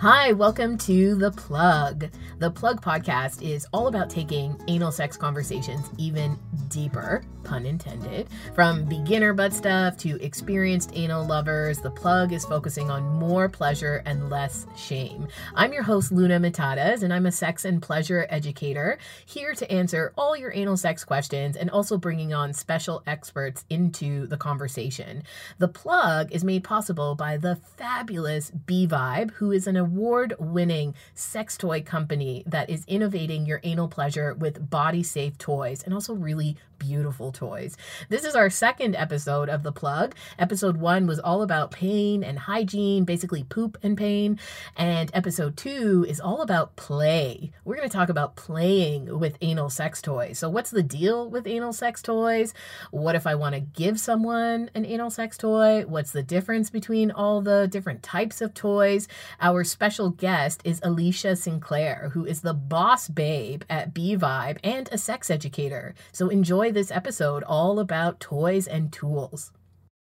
[0.00, 2.08] Hi, welcome to The Plug.
[2.38, 6.38] The Plug podcast is all about taking anal sex conversations even
[6.68, 8.28] deeper, pun intended.
[8.54, 14.02] From beginner butt stuff to experienced anal lovers, The Plug is focusing on more pleasure
[14.06, 15.28] and less shame.
[15.54, 18.96] I'm your host, Luna Matatas, and I'm a sex and pleasure educator
[19.26, 24.26] here to answer all your anal sex questions and also bringing on special experts into
[24.28, 25.24] the conversation.
[25.58, 30.94] The Plug is made possible by the fabulous B Vibe, who is an award winning
[31.14, 36.14] sex toy company that is innovating your anal pleasure with body safe toys and also
[36.14, 37.76] really beautiful toys.
[38.08, 40.16] This is our second episode of The Plug.
[40.38, 44.40] Episode one was all about pain and hygiene, basically poop and pain.
[44.76, 47.52] And episode two is all about play.
[47.64, 50.38] We're going to talk about playing with anal sex toys.
[50.38, 52.54] So, what's the deal with anal sex toys?
[52.90, 55.84] What if I want to give someone an anal sex toy?
[55.86, 59.06] What's the difference between all the different types of toys?
[59.40, 64.88] Our special guest is Alicia Sinclair, who is the boss babe at B Vibe and
[64.90, 65.94] a sex educator.
[66.12, 69.52] So enjoy this episode all about toys and tools.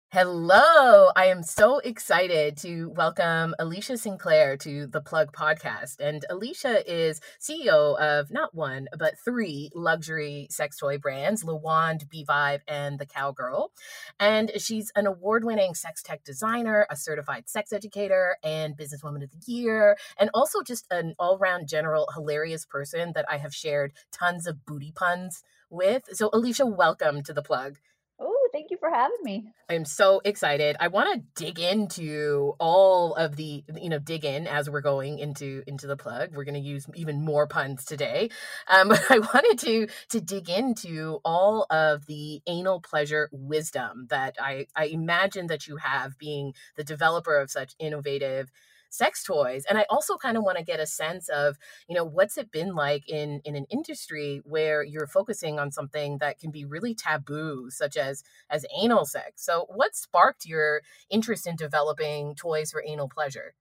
[0.09, 5.99] Hello, I am so excited to welcome Alicia Sinclair to the Plug podcast.
[5.99, 12.05] And Alicia is CEO of not one, but three luxury sex toy brands Le Wand,
[12.09, 13.73] B Vibe, and The Cowgirl.
[14.17, 19.31] And she's an award winning sex tech designer, a certified sex educator, and businesswoman of
[19.31, 23.91] the year, and also just an all round general hilarious person that I have shared
[24.13, 26.03] tons of booty puns with.
[26.13, 27.77] So, Alicia, welcome to the Plug.
[28.19, 29.51] Oh, thank you for having me.
[29.69, 30.75] I'm so excited.
[30.79, 35.19] I want to dig into all of the, you know, dig in as we're going
[35.19, 36.33] into into the plug.
[36.33, 38.29] We're going to use even more puns today.
[38.67, 44.35] Um, but I wanted to to dig into all of the anal pleasure wisdom that
[44.41, 48.49] I I imagine that you have being the developer of such innovative
[48.97, 52.03] sex toys and i also kind of want to get a sense of you know
[52.03, 56.51] what's it been like in in an industry where you're focusing on something that can
[56.51, 59.43] be really taboo such as as anal sex.
[59.43, 63.53] So what sparked your interest in developing toys for anal pleasure?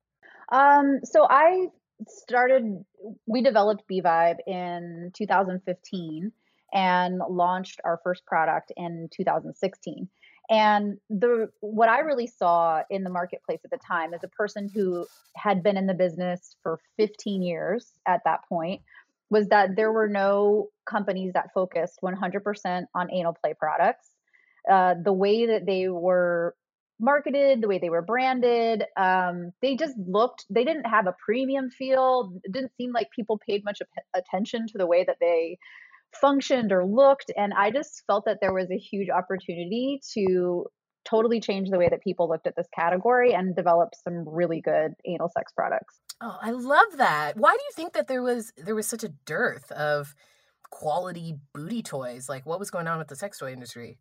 [0.51, 1.67] Um so i
[2.09, 2.85] started
[3.27, 6.31] we developed b vibe in 2015
[6.73, 10.09] and launched our first product in 2016
[10.49, 14.71] and the what I really saw in the marketplace at the time as a person
[14.73, 18.83] who had been in the business for 15 years at that point
[19.29, 24.11] was that there were no companies that focused 100% on anal play products.
[24.71, 26.55] Uh, the way that they were
[26.99, 31.71] marketed, the way they were branded, um, they just looked, they didn't have a premium
[31.71, 32.33] feel.
[32.45, 33.83] It didn't seem like people paid much
[34.15, 35.59] attention to the way that they
[36.21, 37.31] functioned or looked.
[37.37, 40.67] And I just felt that there was a huge opportunity to
[41.05, 44.93] totally change the way that people looked at this category and develop some really good
[45.07, 46.01] anal sex products.
[46.21, 47.37] Oh, I love that.
[47.37, 50.15] Why do you think that there was there was such a dearth of
[50.71, 52.29] quality booty toys?
[52.29, 53.99] Like what was going on with the sex toy industry?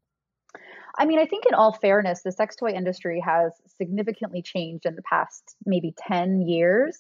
[0.98, 4.96] I mean, I think in all fairness, the sex toy industry has significantly changed in
[4.96, 6.98] the past maybe 10 years.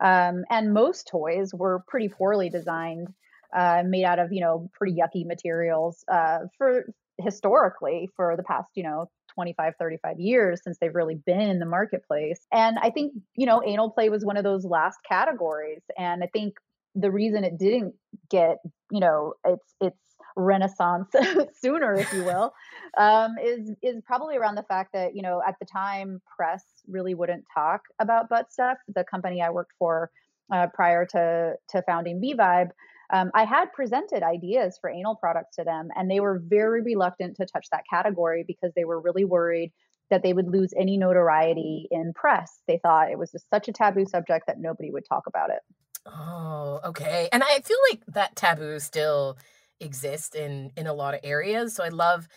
[0.00, 3.08] Um, and most toys were pretty poorly designed
[3.52, 6.86] uh, made out of you know pretty yucky materials uh, for
[7.20, 11.66] historically for the past you know 25 35 years since they've really been in the
[11.66, 12.46] marketplace.
[12.52, 15.82] And i think you know anal play was one of those last categories.
[15.98, 16.54] And i think
[16.94, 17.94] the reason it didn't
[18.30, 18.58] get
[18.90, 19.98] you know its its
[20.36, 21.10] renaissance
[21.60, 22.52] sooner if you will
[22.96, 27.14] um, is is probably around the fact that you know at the time press really
[27.14, 28.78] wouldn't talk about butt stuff.
[28.88, 30.10] The company i worked for
[30.52, 32.70] uh, prior to to founding b vibe
[33.12, 37.36] um, I had presented ideas for anal products to them, and they were very reluctant
[37.36, 39.72] to touch that category because they were really worried
[40.10, 42.60] that they would lose any notoriety in press.
[42.66, 45.60] They thought it was just such a taboo subject that nobody would talk about it.
[46.06, 47.28] Oh, okay.
[47.32, 49.38] And I feel like that taboo still
[49.80, 51.74] exists in in a lot of areas.
[51.74, 52.28] So I love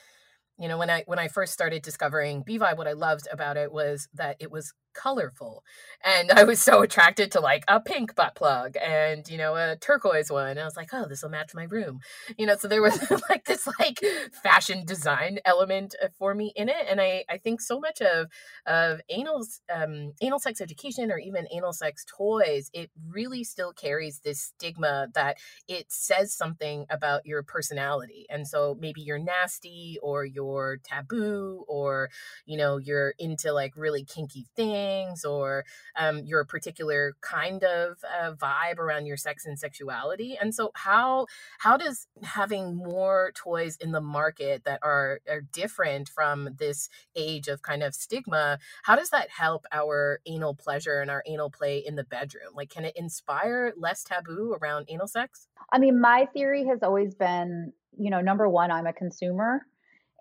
[0.57, 3.57] you know when i when i first started discovering b vibe what i loved about
[3.57, 5.63] it was that it was colorful
[6.03, 9.75] and i was so attracted to like a pink butt plug and you know a
[9.77, 11.99] turquoise one i was like oh this will match my room
[12.37, 12.99] you know so there was
[13.29, 13.99] like this like
[14.43, 18.27] fashion design element uh, for me in it and i i think so much of
[18.65, 24.19] of anal um anal sex education or even anal sex toys it really still carries
[24.19, 25.37] this stigma that
[25.67, 32.09] it says something about your personality and so maybe you're nasty or you're taboo or
[32.45, 35.65] you know you're into like really kinky things things or
[35.95, 40.37] um, your particular kind of uh, vibe around your sex and sexuality.
[40.39, 41.27] And so, how
[41.59, 47.47] how does having more toys in the market that are are different from this age
[47.47, 51.77] of kind of stigma, how does that help our anal pleasure and our anal play
[51.77, 52.53] in the bedroom?
[52.53, 55.47] Like, can it inspire less taboo around anal sex?
[55.71, 59.65] I mean, my theory has always been, you know, number one, I'm a consumer.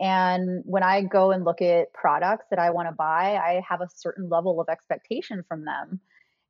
[0.00, 3.80] And when I go and look at products that I want to buy, I have
[3.80, 6.00] a certain level of expectation from them.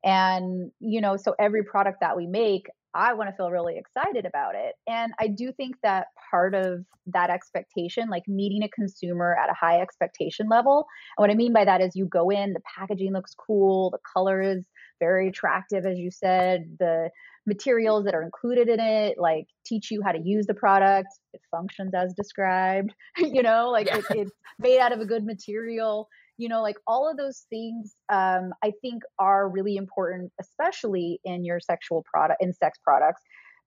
[0.03, 4.25] And, you know, so every product that we make, I want to feel really excited
[4.25, 4.75] about it.
[4.87, 9.53] And I do think that part of that expectation, like meeting a consumer at a
[9.53, 10.85] high expectation level,
[11.17, 13.99] and what I mean by that is you go in, the packaging looks cool, the
[14.13, 14.65] color is
[14.99, 17.09] very attractive, as you said, the
[17.47, 21.09] materials that are included in it like teach you how to use the product.
[21.33, 23.97] It functions as described you know like yeah.
[23.97, 26.07] it, it's made out of a good material.
[26.37, 31.45] You know like all of those things um, i think are really important especially in
[31.45, 33.21] your sexual product in sex products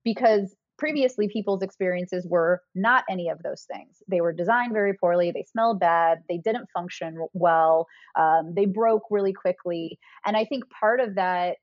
[0.04, 4.02] because previously people's experiences were not any of those things.
[4.08, 5.30] They were designed very poorly.
[5.30, 6.22] They smelled bad.
[6.28, 7.86] They didn't function well.
[8.16, 9.98] Um, they broke really quickly.
[10.24, 11.56] And i think part of that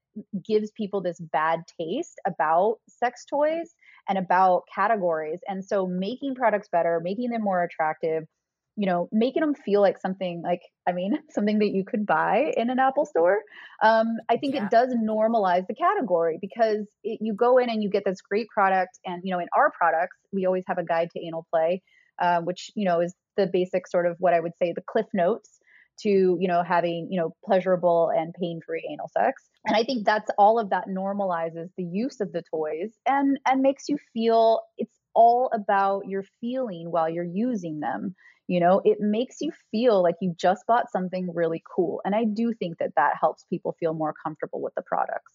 [0.44, 3.76] gives people this bad taste about sex toys
[4.08, 5.40] and about categories.
[5.48, 8.26] And so making products better, making them more attractive,
[8.76, 12.52] you know, making them feel like something like, I mean, something that you could buy
[12.56, 13.40] in an Apple store.
[13.82, 14.66] Um, I think yeah.
[14.66, 18.48] it does normalize the category because it, you go in and you get this great
[18.50, 19.00] product.
[19.06, 21.82] And, you know, in our products, we always have a guide to anal play,
[22.22, 25.08] uh, which, you know, is the basic sort of what I would say the cliff
[25.14, 25.60] notes
[26.02, 30.06] to, you know, having, you know, pleasurable and pain free anal sex and i think
[30.06, 34.62] that's all of that normalizes the use of the toys and and makes you feel
[34.78, 38.14] it's all about your feeling while you're using them
[38.48, 42.24] you know it makes you feel like you just bought something really cool and i
[42.24, 45.34] do think that that helps people feel more comfortable with the products.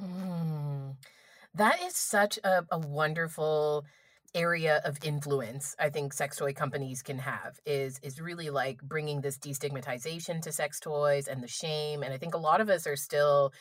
[0.00, 0.96] Mm,
[1.54, 3.86] that is such a, a wonderful
[4.34, 9.22] area of influence I think sex toy companies can have is is really like bringing
[9.22, 12.86] this destigmatization to sex toys and the shame and I think a lot of us
[12.86, 13.54] are still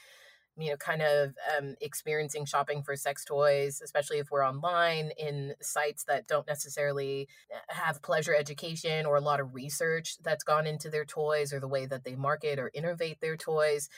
[0.58, 5.54] you know kind of um, experiencing shopping for sex toys especially if we're online in
[5.62, 10.66] sites that don't necessarily uh, have pleasure education or a lot of research that's gone
[10.68, 13.90] into their toys or the way that they market or innovate their toys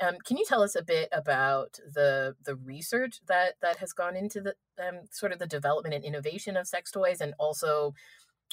[0.00, 4.16] um, can you tell us a bit about the the research that that has gone
[4.16, 7.94] into the um, sort of the development and innovation of sex toys, and also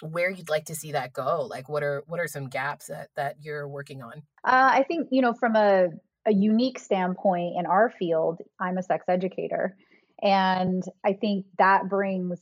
[0.02, 1.48] where you'd like to see that go?
[1.50, 4.24] Like, what are what are some gaps that that you're working on?
[4.44, 5.88] Uh, I think you know from a
[6.26, 9.76] a unique standpoint in our field, I'm a sex educator,
[10.22, 12.40] and I think that brings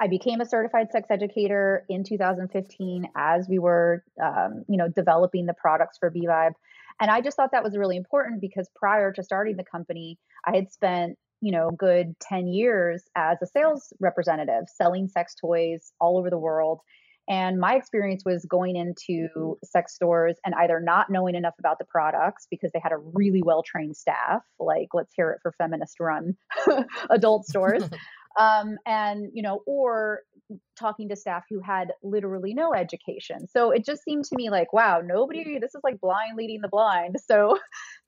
[0.00, 5.46] I became a certified sex educator in 2015 as we were, um, you know, developing
[5.46, 6.52] the products for B-Vibe.
[7.00, 10.54] And I just thought that was really important because prior to starting the company, I
[10.54, 16.18] had spent, you know, good 10 years as a sales representative selling sex toys all
[16.18, 16.80] over the world.
[17.28, 21.84] And my experience was going into sex stores and either not knowing enough about the
[21.86, 26.00] products because they had a really well trained staff, like let's hear it for feminist
[26.00, 26.36] run
[27.10, 27.84] adult stores,
[28.38, 30.20] um, and you know, or
[30.78, 33.48] talking to staff who had literally no education.
[33.48, 36.68] So it just seemed to me like, wow, nobody, this is like blind leading the
[36.68, 37.16] blind.
[37.26, 37.58] So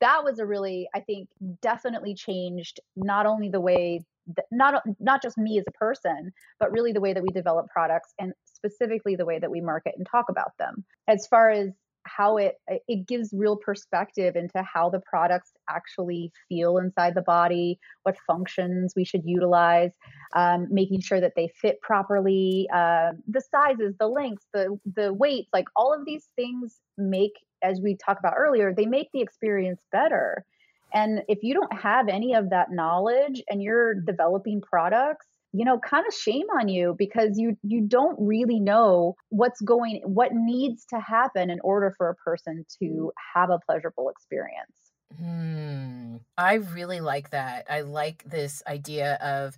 [0.01, 1.29] that was a really, I think,
[1.63, 4.05] definitely changed not only the way
[4.50, 8.12] not not just me as a person, but really the way that we develop products
[8.19, 10.84] and specifically the way that we market and talk about them.
[11.08, 11.70] As far as
[12.06, 17.79] how it it gives real perspective into how the products actually feel inside the body
[18.05, 19.93] what functions we should utilize
[20.34, 25.48] um, making sure that they fit properly uh, the sizes the lengths the the weights
[25.53, 29.81] like all of these things make as we talked about earlier they make the experience
[29.91, 30.44] better
[30.93, 35.26] and if you don't have any of that knowledge and you're developing products
[35.56, 40.02] you know kind of shame on you because you you don't really know what's going
[40.05, 44.76] what needs to happen in order for a person to have a pleasurable experience.
[45.19, 46.16] Hmm.
[46.36, 47.66] i really like that.
[47.70, 49.56] I like this idea of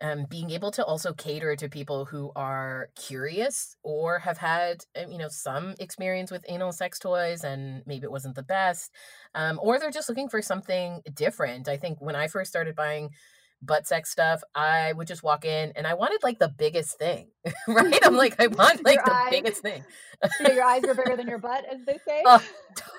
[0.00, 5.10] um, being able to also cater to people who are curious or have had um,
[5.10, 8.92] you know some experience with anal sex toys and maybe it wasn't the best
[9.34, 11.68] um, or they're just looking for something different.
[11.68, 13.10] I think when i first started buying
[13.62, 17.28] butt sex stuff, I would just walk in and I wanted like the biggest thing,
[17.68, 17.98] right?
[18.04, 19.84] I'm like, I want like the eyes, biggest thing.
[20.40, 22.22] know, your eyes are bigger than your butt, as they say.
[22.24, 22.40] Uh,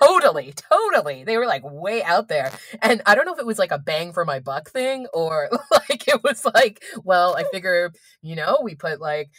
[0.02, 1.24] totally, totally.
[1.24, 2.52] They were like way out there.
[2.82, 5.50] And I don't know if it was like a bang for my buck thing or
[5.72, 7.92] like it was like, well, I figure,
[8.22, 9.32] you know, we put like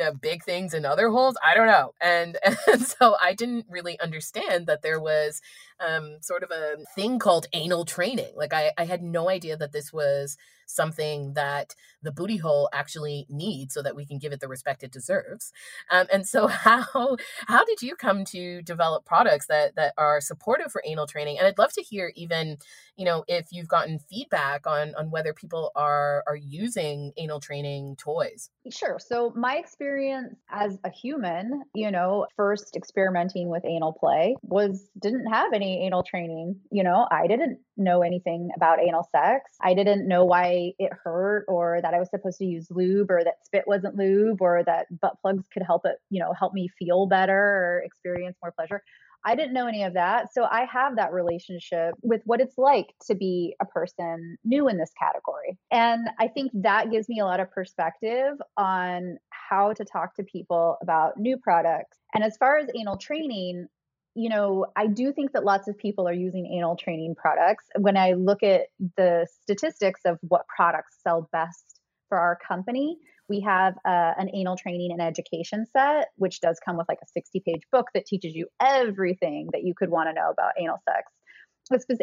[0.00, 1.36] uh, big things in other holes.
[1.44, 1.92] I don't know.
[2.00, 2.38] And,
[2.72, 5.40] and so I didn't really understand that there was
[5.80, 8.32] um, sort of a thing called anal training.
[8.36, 10.36] Like I, I had no idea that this was
[10.68, 14.82] something that the booty hole actually needs so that we can give it the respect
[14.82, 15.52] it deserves.
[15.90, 20.72] Um, and so how how did you come to develop products that that are supportive
[20.72, 21.38] for anal training?
[21.38, 22.58] And I'd love to hear even,
[22.96, 27.96] you know, if you've gotten feedback on on whether people are are using anal training
[27.96, 28.50] toys.
[28.70, 28.98] Sure.
[28.98, 35.26] So my experience as a human, you know, first experimenting with anal play was didn't
[35.26, 36.60] have any anal training.
[36.70, 39.50] You know, I didn't know anything about anal sex.
[39.60, 43.22] I didn't know why it hurt or that I was supposed to use lube or
[43.24, 46.68] that spit wasn't lube or that butt plugs could help it, you know, help me
[46.78, 48.82] feel better or experience more pleasure.
[49.24, 50.32] I didn't know any of that.
[50.32, 54.78] So I have that relationship with what it's like to be a person new in
[54.78, 55.58] this category.
[55.70, 60.22] And I think that gives me a lot of perspective on how to talk to
[60.22, 61.98] people about new products.
[62.14, 63.66] And as far as anal training,
[64.14, 67.66] you know, I do think that lots of people are using anal training products.
[67.76, 68.62] When I look at
[68.96, 71.67] the statistics of what products sell best
[72.08, 72.98] for our company,
[73.28, 77.06] we have uh, an anal training and education set, which does come with like a
[77.12, 80.78] 60 page book that teaches you everything that you could want to know about anal
[80.88, 81.10] sex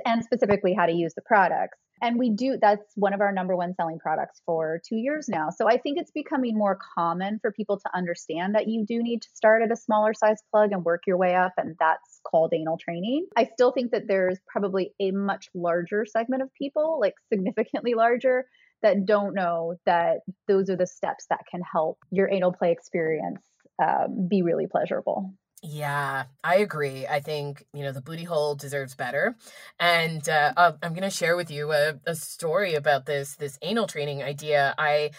[0.05, 1.77] and specifically how to use the products.
[2.01, 5.49] And we do, that's one of our number one selling products for two years now.
[5.49, 9.21] So I think it's becoming more common for people to understand that you do need
[9.21, 11.53] to start at a smaller size plug and work your way up.
[11.57, 13.27] And that's called anal training.
[13.37, 18.45] I still think that there's probably a much larger segment of people, like significantly larger,
[18.81, 23.41] that don't know that those are the steps that can help your anal play experience
[23.81, 25.33] um, be really pleasurable.
[25.63, 27.07] Yeah, I agree.
[27.07, 29.35] I think, you know, the booty hole deserves better.
[29.79, 33.87] And uh, I'm going to share with you a, a story about this this anal
[33.87, 34.75] training idea.
[34.77, 35.11] I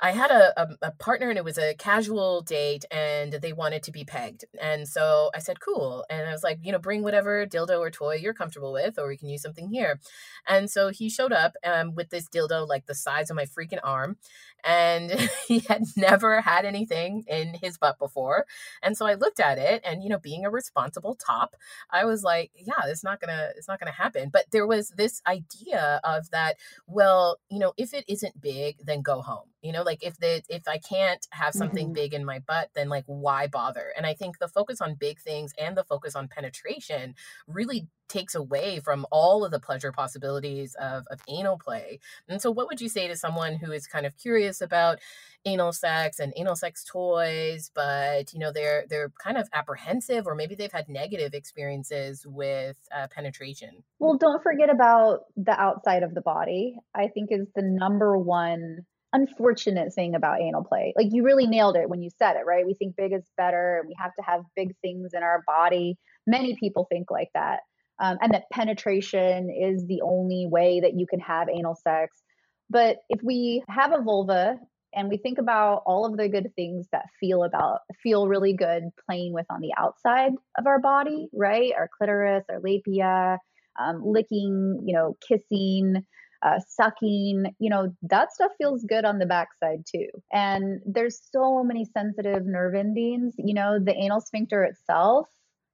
[0.00, 3.82] I had a, a, a, partner and it was a casual date and they wanted
[3.82, 4.44] to be pegged.
[4.60, 6.04] And so I said, cool.
[6.08, 9.08] And I was like, you know, bring whatever dildo or toy you're comfortable with, or
[9.08, 9.98] we can use something here.
[10.46, 13.80] And so he showed up um, with this dildo like the size of my freaking
[13.82, 14.18] arm.
[14.64, 15.10] And
[15.46, 18.46] he had never had anything in his butt before.
[18.82, 21.56] And so I looked at it and, you know, being a responsible top,
[21.90, 24.30] I was like, yeah, it's not gonna, it's not gonna happen.
[24.32, 29.02] But there was this idea of that, well, you know, if it isn't big, then
[29.02, 31.94] go home you know like if the if i can't have something mm-hmm.
[31.94, 35.18] big in my butt then like why bother and i think the focus on big
[35.20, 37.14] things and the focus on penetration
[37.46, 41.98] really takes away from all of the pleasure possibilities of, of anal play
[42.28, 44.98] and so what would you say to someone who is kind of curious about
[45.44, 50.34] anal sex and anal sex toys but you know they're they're kind of apprehensive or
[50.34, 56.14] maybe they've had negative experiences with uh, penetration well don't forget about the outside of
[56.14, 60.92] the body i think is the number one unfortunate thing about anal play.
[60.96, 62.66] Like you really nailed it when you said it, right?
[62.66, 65.96] We think big is better and we have to have big things in our body.
[66.26, 67.60] Many people think like that.
[68.00, 72.22] Um, and that penetration is the only way that you can have anal sex.
[72.70, 74.58] But if we have a vulva
[74.94, 78.84] and we think about all of the good things that feel about feel really good
[79.06, 81.72] playing with on the outside of our body, right?
[81.76, 83.38] Our clitoris, our labia,
[83.80, 86.04] um, licking, you know, kissing,
[86.42, 90.08] uh, sucking, you know, that stuff feels good on the backside too.
[90.32, 93.34] And there's so many sensitive nerve endings.
[93.38, 95.28] You know, the anal sphincter itself,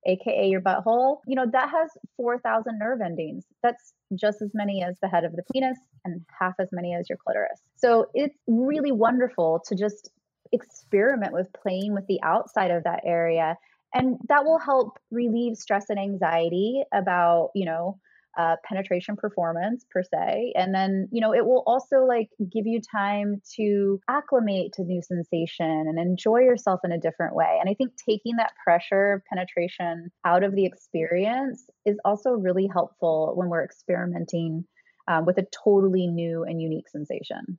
[0.06, 3.44] aka your butthole, you know, that has 4,000 nerve endings.
[3.62, 7.08] That's just as many as the head of the penis and half as many as
[7.08, 7.60] your clitoris.
[7.76, 10.10] So it's really wonderful to just
[10.52, 13.56] experiment with playing with the outside of that area.
[13.92, 17.98] And that will help relieve stress and anxiety about, you know,
[18.36, 20.52] uh, penetration performance per se.
[20.56, 25.02] And then you know it will also like give you time to acclimate to new
[25.02, 27.58] sensation and enjoy yourself in a different way.
[27.60, 32.68] And i think taking that pressure of penetration out of the experience is also really
[32.72, 34.64] helpful when we're experimenting
[35.08, 37.58] um, with a totally new and unique sensation.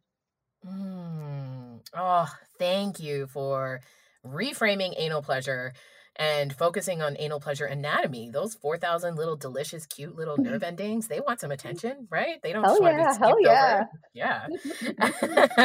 [0.65, 1.81] Mm.
[1.93, 2.27] oh
[2.57, 3.81] thank you for
[4.25, 5.73] reframing anal pleasure
[6.17, 8.29] and focusing on anal pleasure anatomy.
[8.29, 12.41] Those 4,000 little delicious, cute little nerve endings, they want some attention, right?
[12.41, 13.83] They don't hell yeah, hell yeah.
[13.83, 14.47] Over.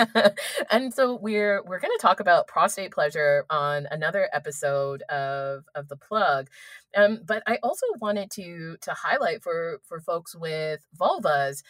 [0.09, 0.29] Yeah.
[0.71, 5.89] and so we're we're going to talk about prostate pleasure on another episode of of
[5.89, 6.49] the plug.
[6.97, 11.63] Um, but I also wanted to to highlight for for folks with vulvas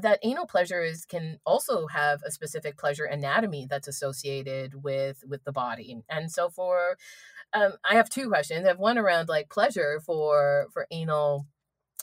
[0.00, 5.52] that anal pleasures can also have a specific pleasure anatomy that's associated with with the
[5.52, 6.96] body and so for
[7.54, 8.64] um, I have two questions.
[8.64, 11.46] I have one around like pleasure for for anal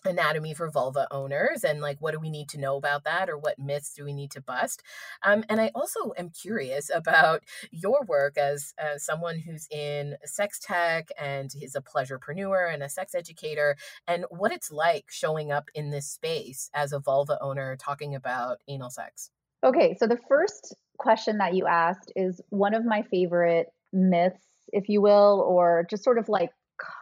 [0.06, 3.38] anatomy for vulva owners and like what do we need to know about that or
[3.38, 4.82] what myths do we need to bust
[5.24, 10.60] um, and i also am curious about your work as, as someone who's in sex
[10.60, 13.76] tech and is a pleasurepreneur and a sex educator
[14.08, 18.58] and what it's like showing up in this space as a vulva owner talking about
[18.68, 19.30] anal sex
[19.64, 24.90] okay so the first question that you asked is one of my favorite myths if
[24.90, 26.52] you will or just sort of like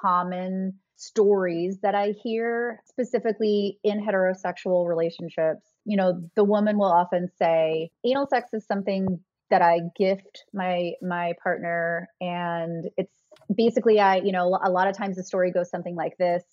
[0.01, 5.65] common stories that I hear specifically in heterosexual relationships.
[5.85, 10.91] You know, the woman will often say, anal sex is something that I gift my
[11.01, 13.15] my partner and it's
[13.55, 16.43] basically I, you know, a lot of times the story goes something like this.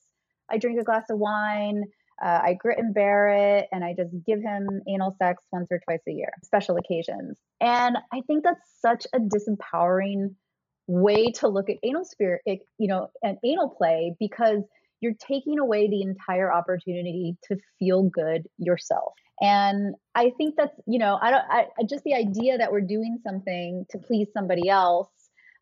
[0.51, 1.83] I drink a glass of wine,
[2.23, 5.81] uh, I grit and bear it, and I just give him anal sex once or
[5.81, 7.39] twice a year, special occasions.
[7.61, 10.37] And I think that's such a disempowering
[10.87, 14.63] way to look at anal spirit, you know, and anal play because
[15.01, 19.13] you're taking away the entire opportunity to feel good yourself.
[19.41, 23.19] And I think that's, you know, I don't, I, just the idea that we're doing
[23.23, 25.11] something to please somebody else.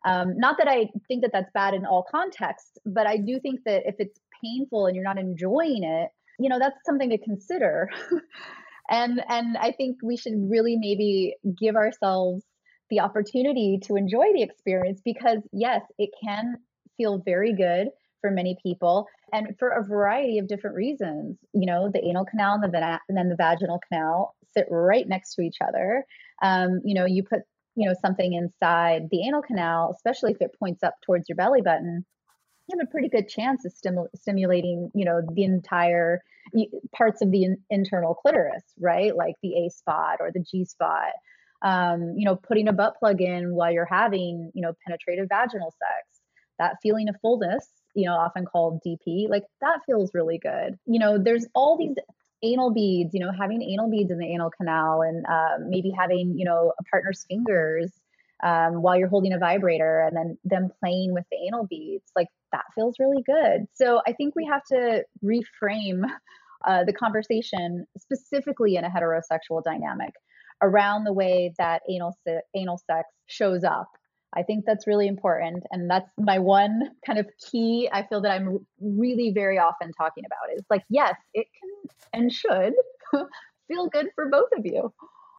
[0.05, 3.61] Um, not that I think that that's bad in all contexts, but I do think
[3.65, 7.89] that if it's painful and you're not enjoying it, you know, that's something to consider.
[8.89, 12.43] and and I think we should really maybe give ourselves
[12.89, 16.57] the opportunity to enjoy the experience because, yes, it can
[16.97, 17.89] feel very good
[18.21, 21.37] for many people and for a variety of different reasons.
[21.53, 25.35] You know, the anal canal and, the and then the vaginal canal sit right next
[25.35, 26.05] to each other.
[26.41, 27.41] Um, you know, you put
[27.75, 31.61] you know something inside the anal canal, especially if it points up towards your belly
[31.61, 32.05] button,
[32.67, 36.21] you have a pretty good chance of stimu- stimulating, you know, the entire
[36.95, 39.15] parts of the in- internal clitoris, right?
[39.15, 41.11] Like the A spot or the G spot
[41.61, 45.71] um, you know, putting a butt plug in while you're having, you know, penetrative vaginal
[45.71, 46.21] sex,
[46.59, 50.77] that feeling of fullness, you know, often called DP, like that feels really good.
[50.85, 51.95] You know, there's all these
[52.43, 56.37] anal beads, you know, having anal beads in the anal canal and uh, maybe having,
[56.37, 57.91] you know, a partner's fingers
[58.43, 62.27] um, while you're holding a vibrator and then them playing with the anal beads, like
[62.51, 63.65] that feels really good.
[63.73, 66.03] So I think we have to reframe
[66.67, 70.13] uh, the conversation specifically in a heterosexual dynamic
[70.61, 73.89] around the way that anal se- anal sex shows up.
[74.37, 77.89] I think that's really important, and that's my one kind of key.
[77.91, 82.31] I feel that I'm really very often talking about is like, yes, it can and
[82.31, 82.73] should
[83.67, 84.93] feel good for both of you.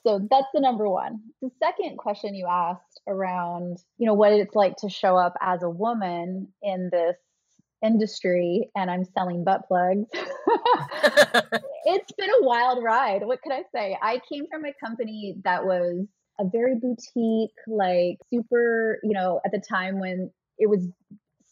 [0.06, 1.20] So that's the number one.
[1.42, 5.64] The second question you asked around, you know, what it's like to show up as
[5.64, 7.16] a woman in this
[7.84, 10.08] industry and I'm selling butt plugs.
[11.86, 13.24] it's been a wild ride.
[13.24, 13.96] What could I say?
[14.02, 16.04] I came from a company that was
[16.38, 20.88] a very boutique, like super, you know, at the time when it was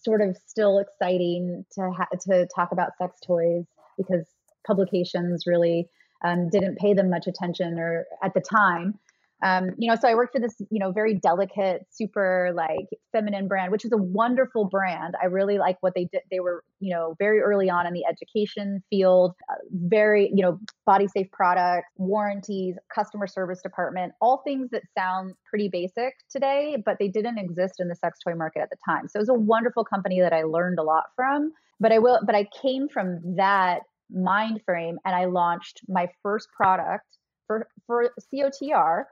[0.03, 3.65] sort of still exciting to ha- to talk about sex toys
[3.97, 4.27] because
[4.67, 5.89] publications really
[6.25, 8.99] um, didn't pay them much attention or at the time
[9.45, 13.47] um, you know, so I worked for this, you know, very delicate, super like feminine
[13.47, 15.15] brand, which was a wonderful brand.
[15.23, 16.23] I really like what they did.
[16.31, 20.59] They were, you know, very early on in the education field, uh, very, you know,
[20.87, 26.97] body safe products, warranties, customer service department, all things that sound pretty basic today, but
[26.99, 29.09] they didn't exist in the sex toy market at the time.
[29.09, 31.53] So it was a wonderful company that I learned a lot from.
[31.81, 33.81] But I will, but I came from that
[34.11, 37.05] mind frame and I launched my first product
[37.47, 39.05] for for COTR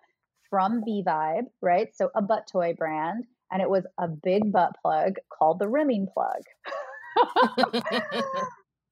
[0.52, 1.88] from B Vibe, right?
[1.94, 6.08] So a butt toy brand, and it was a big butt plug called the rimming
[6.12, 6.42] plug.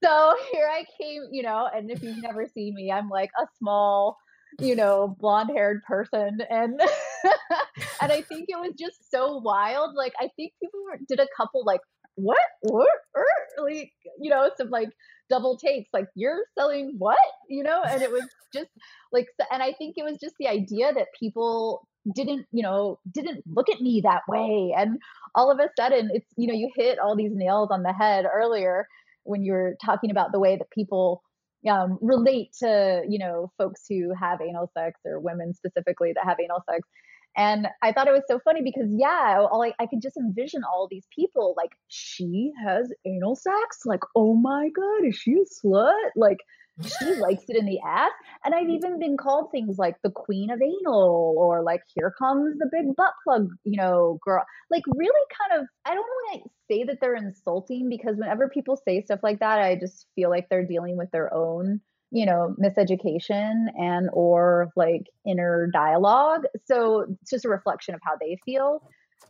[0.02, 3.46] so here I came, you know, and if you've never seen me, I'm like a
[3.58, 4.16] small,
[4.58, 6.38] you know, blonde haired person.
[6.48, 6.80] And
[8.00, 9.94] and I think it was just so wild.
[9.94, 11.82] Like I think people were, did a couple like
[12.14, 13.26] what what er,
[13.62, 14.88] like you know some like
[15.30, 17.18] double takes like you're selling what?
[17.48, 18.70] You know and it was just
[19.12, 23.42] like and i think it was just the idea that people didn't you know didn't
[23.46, 24.98] look at me that way and
[25.34, 28.24] all of a sudden it's you know you hit all these nails on the head
[28.32, 28.86] earlier
[29.24, 31.22] when you were talking about the way that people
[31.70, 36.38] um, relate to you know folks who have anal sex or women specifically that have
[36.42, 36.88] anal sex
[37.36, 40.88] and I thought it was so funny because, yeah, I, I could just envision all
[40.90, 43.80] these people like, she has anal sex?
[43.84, 46.10] Like, oh my God, is she a slut?
[46.16, 46.38] Like,
[46.82, 48.10] she likes it in the ass.
[48.44, 52.58] And I've even been called things like the queen of anal or like, here comes
[52.58, 54.44] the big butt plug, you know, girl.
[54.70, 58.76] Like, really kind of, I don't want to say that they're insulting because whenever people
[58.76, 62.54] say stuff like that, I just feel like they're dealing with their own you know
[62.60, 66.44] miseducation and or like inner dialogue.
[66.64, 68.82] So it's just a reflection of how they feel.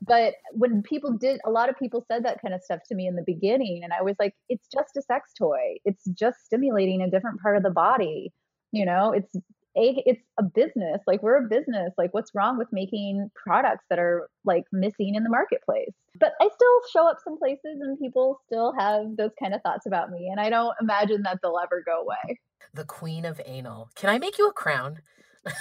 [0.02, 3.06] But when people did a lot of people said that kind of stuff to me
[3.06, 5.76] in the beginning and i was like it's just a sex toy.
[5.84, 8.32] It's just stimulating a different part of the body.
[8.72, 9.34] You know it's
[9.76, 11.00] a it's a business.
[11.06, 11.92] Like we're a business.
[11.98, 15.92] Like what's wrong with making products that are like missing in the marketplace?
[16.18, 19.86] But i still show up some places and people still have those kind of thoughts
[19.86, 22.38] about me and i don't imagine that they'll ever go away
[22.72, 23.90] the queen of anal.
[23.94, 25.00] Can i make you a crown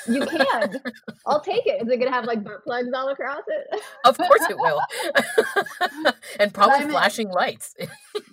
[0.07, 0.81] you can.
[1.25, 1.81] I'll take it.
[1.81, 3.81] Is it gonna have like butt plugs all across it?
[4.03, 4.81] Of course it will.
[6.39, 7.75] and probably flashing lights.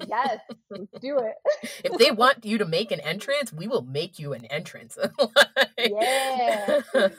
[0.07, 0.39] yes,
[1.01, 1.35] do it.
[1.85, 4.99] if they want you to make an entrance, we will make you an entrance.
[5.79, 6.81] yeah.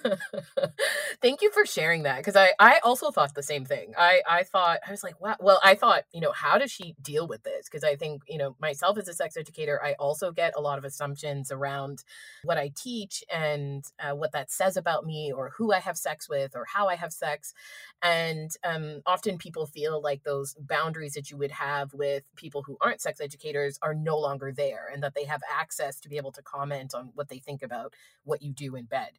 [1.22, 3.94] Thank you for sharing that because I I also thought the same thing.
[3.98, 5.36] I I thought I was like, wow.
[5.40, 7.70] Well, I thought you know how does she deal with this?
[7.70, 10.78] Because I think you know myself as a sex educator, I also get a lot
[10.78, 12.04] of assumptions around
[12.44, 16.30] what I teach and uh, what that says about me or who I have sex
[16.30, 17.54] with or how I have sex.
[18.02, 22.78] And um, often people feel like those boundaries that you would have with people who
[22.82, 26.32] aren't sex educators are no longer there and that they have access to be able
[26.34, 29.12] to comment on what they think about what you do in bed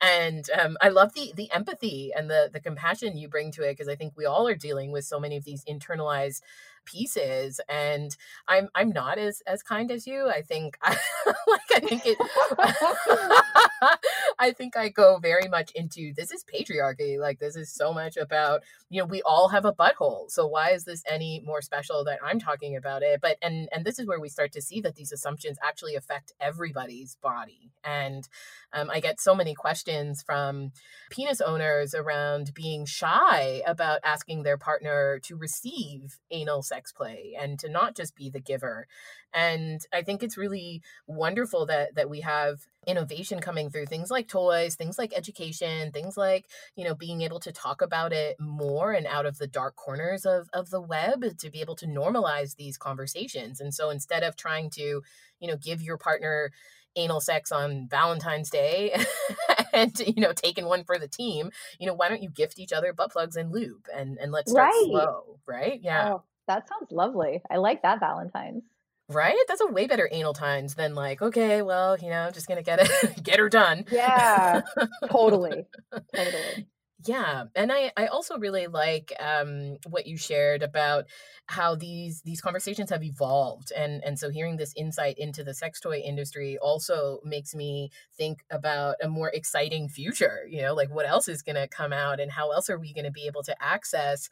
[0.00, 3.72] and um, I love the the empathy and the the compassion you bring to it
[3.72, 6.42] because I think we all are dealing with so many of these internalized
[6.84, 8.16] pieces and
[8.48, 12.18] i'm i'm not as as kind as you i think I, like i think it
[14.38, 18.16] i think i go very much into this is patriarchy like this is so much
[18.16, 22.04] about you know we all have a butthole so why is this any more special
[22.04, 23.20] that i'm talking about it?
[23.20, 26.32] But and and this is where we start to see that these assumptions actually affect
[26.40, 28.28] everybody's body and
[28.72, 30.72] um, i get so many questions from
[31.10, 37.58] penis owners around being shy about asking their partner to receive anal sex play and
[37.58, 38.86] to not just be the giver.
[39.32, 44.28] And I think it's really wonderful that that we have innovation coming through things like
[44.28, 48.92] toys, things like education, things like, you know, being able to talk about it more
[48.92, 52.56] and out of the dark corners of of the web to be able to normalize
[52.56, 53.60] these conversations.
[53.60, 55.02] And so instead of trying to,
[55.40, 56.50] you know, give your partner
[56.96, 58.96] anal sex on Valentine's Day
[59.72, 62.72] and you know taking one for the team, you know, why don't you gift each
[62.72, 64.84] other butt plugs and lube and and let's start right.
[64.86, 65.80] slow, right?
[65.82, 66.14] Yeah.
[66.14, 67.42] Oh, that sounds lovely.
[67.50, 68.64] I like that Valentine's.
[69.08, 69.36] Right?
[69.48, 72.62] That's a way better anal times than like, okay, well, you know, I'm just gonna
[72.62, 73.84] get it get her done.
[73.90, 74.62] Yeah.
[75.10, 75.66] totally.
[76.14, 76.66] Totally.
[77.06, 81.04] Yeah, and I I also really like um, what you shared about
[81.46, 85.80] how these these conversations have evolved, and and so hearing this insight into the sex
[85.80, 90.46] toy industry also makes me think about a more exciting future.
[90.48, 92.94] You know, like what else is going to come out, and how else are we
[92.94, 94.30] going to be able to access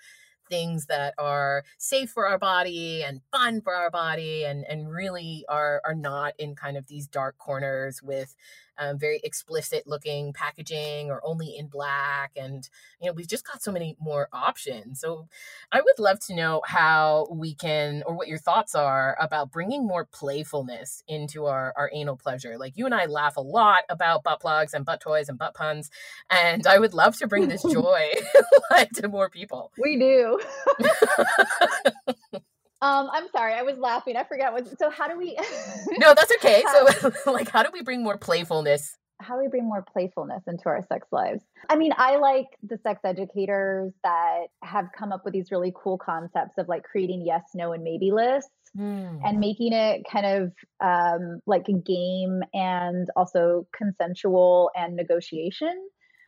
[0.53, 5.47] things that are safe for our body and fun for our body and and really
[5.49, 8.37] are are not in kind of these dark corners with
[8.83, 12.33] um, very explicit looking packaging or only in black.
[12.37, 12.68] And,
[13.01, 15.01] you know, we've just got so many more options.
[15.01, 15.29] So
[15.71, 19.87] I would love to know how we can, or what your thoughts are about bringing
[19.87, 22.59] more playfulness into our, our anal pleasure.
[22.59, 25.55] Like you and I laugh a lot about butt plugs and butt toys and butt
[25.55, 25.90] puns.
[26.31, 28.11] And I would love to bring this joy
[28.95, 29.73] to more people.
[29.79, 30.40] We do.
[32.83, 34.16] Um, I'm sorry, I was laughing.
[34.16, 34.79] I forgot what.
[34.79, 35.38] So how do we?
[35.99, 36.64] no, that's okay.
[36.73, 38.99] So like, how do we bring more playfulness?
[39.21, 41.45] How do we bring more playfulness into our sex lives?
[41.68, 45.97] I mean, I like the sex educators that have come up with these really cool
[45.97, 48.51] concepts of like creating yes, no, and maybe lists.
[48.77, 49.21] Mm.
[49.23, 55.75] And making it kind of um, like a game and also consensual and negotiation.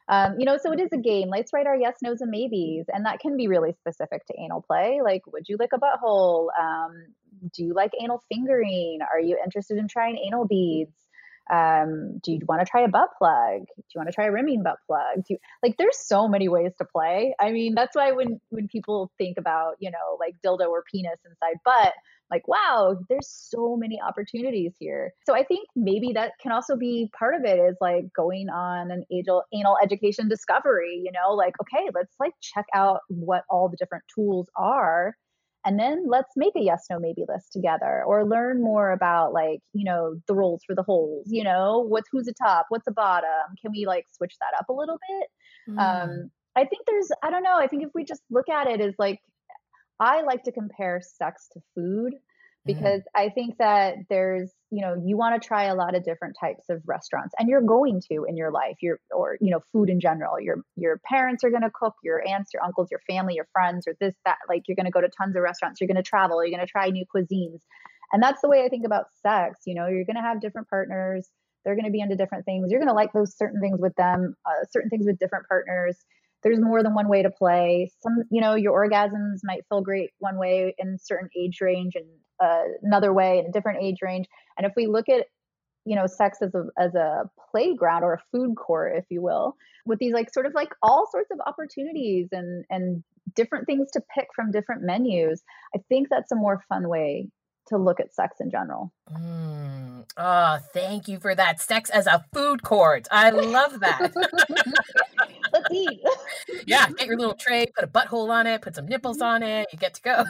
[0.08, 1.28] Um, you know, so it is a game.
[1.30, 2.86] Let's write our yes, nos, and maybes.
[2.88, 5.00] And that can be really specific to anal play.
[5.02, 6.48] Like, would you lick a butthole?
[6.60, 6.92] Um,
[7.54, 8.98] do you like anal fingering?
[9.12, 10.92] Are you interested in trying anal beads?
[11.52, 13.66] Um, do you want to try a butt plug?
[13.76, 15.24] Do you want to try a rimming butt plug?
[15.26, 17.34] Do you, like there's so many ways to play.
[17.40, 21.20] I mean, that's why when when people think about, you know, like dildo or penis
[21.26, 21.92] inside butt,
[22.30, 27.10] like wow there's so many opportunities here so i think maybe that can also be
[27.16, 31.54] part of it is like going on an anal, anal education discovery you know like
[31.60, 35.14] okay let's like check out what all the different tools are
[35.64, 39.60] and then let's make a yes no maybe list together or learn more about like
[39.72, 42.92] you know the roles for the holes you know what's who's a top what's a
[42.92, 45.28] bottom can we like switch that up a little bit
[45.74, 45.78] mm.
[45.78, 48.80] um i think there's i don't know i think if we just look at it
[48.80, 49.20] as like
[50.00, 52.14] I like to compare sex to food.
[52.64, 53.06] Because mm.
[53.14, 56.64] I think that there's, you know, you want to try a lot of different types
[56.68, 60.00] of restaurants and you're going to in your life, your or you know, food in
[60.00, 60.40] general.
[60.40, 63.86] Your your parents are going to cook, your aunts, your uncles, your family, your friends
[63.86, 66.02] or this that like you're going to go to tons of restaurants, you're going to
[66.02, 67.60] travel, you're going to try new cuisines.
[68.12, 70.68] And that's the way I think about sex, you know, you're going to have different
[70.68, 71.28] partners,
[71.64, 72.70] they're going to be into different things.
[72.70, 75.96] You're going to like those certain things with them, uh, certain things with different partners
[76.44, 77.90] there's more than one way to play.
[78.00, 82.04] Some, you know, your orgasms might feel great one way in certain age range and
[82.42, 84.26] uh, another way in a different age range.
[84.56, 85.26] And if we look at
[85.84, 89.54] you know sex as a as a playground or a food court if you will
[89.84, 94.00] with these like sort of like all sorts of opportunities and and different things to
[94.14, 95.42] pick from different menus
[95.74, 97.28] i think that's a more fun way
[97.68, 98.92] to look at sex in general.
[99.10, 100.04] Mm.
[100.16, 101.60] oh thank you for that.
[101.60, 103.08] Sex as a food court.
[103.10, 104.12] I love that.
[105.52, 106.00] Let's eat.
[106.66, 109.66] Yeah get your little tray put a butthole on it put some nipples on it
[109.72, 110.24] you get to go.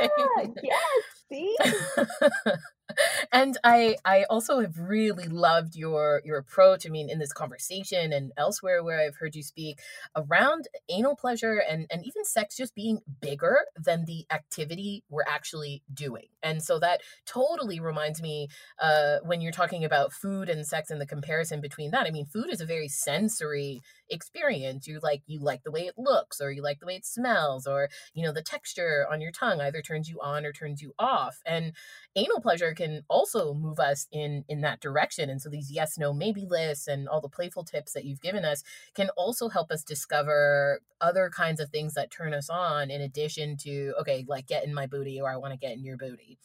[0.00, 1.56] Yeah, yes see
[3.32, 6.86] and I I also have really loved your your approach.
[6.86, 9.80] I mean, in this conversation and elsewhere where I've heard you speak
[10.16, 15.82] around anal pleasure and and even sex just being bigger than the activity we're actually
[15.92, 16.26] doing.
[16.42, 18.48] And so that totally reminds me
[18.80, 22.06] uh, when you're talking about food and sex and the comparison between that.
[22.06, 24.86] I mean, food is a very sensory experience.
[24.86, 27.66] You like you like the way it looks, or you like the way it smells,
[27.66, 30.92] or you know the texture on your tongue either turns you on or turns you
[30.98, 31.38] off.
[31.46, 31.72] And
[32.16, 35.30] anal pleasure can also move us in in that direction.
[35.30, 38.44] And so these yes no maybe lists and all the playful tips that you've given
[38.44, 38.62] us
[38.94, 43.56] can also help us discover other kinds of things that turn us on in addition
[43.58, 46.38] to okay like get in my booty or i want to get in your booty.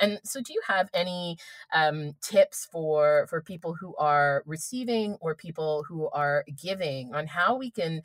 [0.00, 1.38] And so do you have any
[1.72, 7.56] um, tips for for people who are receiving or people who are giving on how
[7.56, 8.02] we can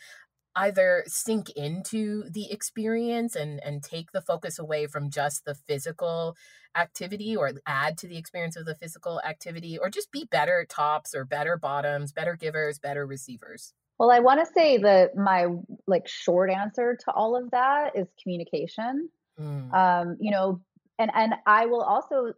[0.55, 6.35] either sink into the experience and and take the focus away from just the physical
[6.75, 11.13] activity or add to the experience of the physical activity or just be better tops
[11.13, 13.73] or better bottoms better givers better receivers?
[13.97, 15.47] Well i want to say that my
[15.87, 19.09] like short answer to all of that is communication.
[19.39, 19.73] Mm.
[19.73, 20.61] um you know
[20.99, 22.33] and and i will also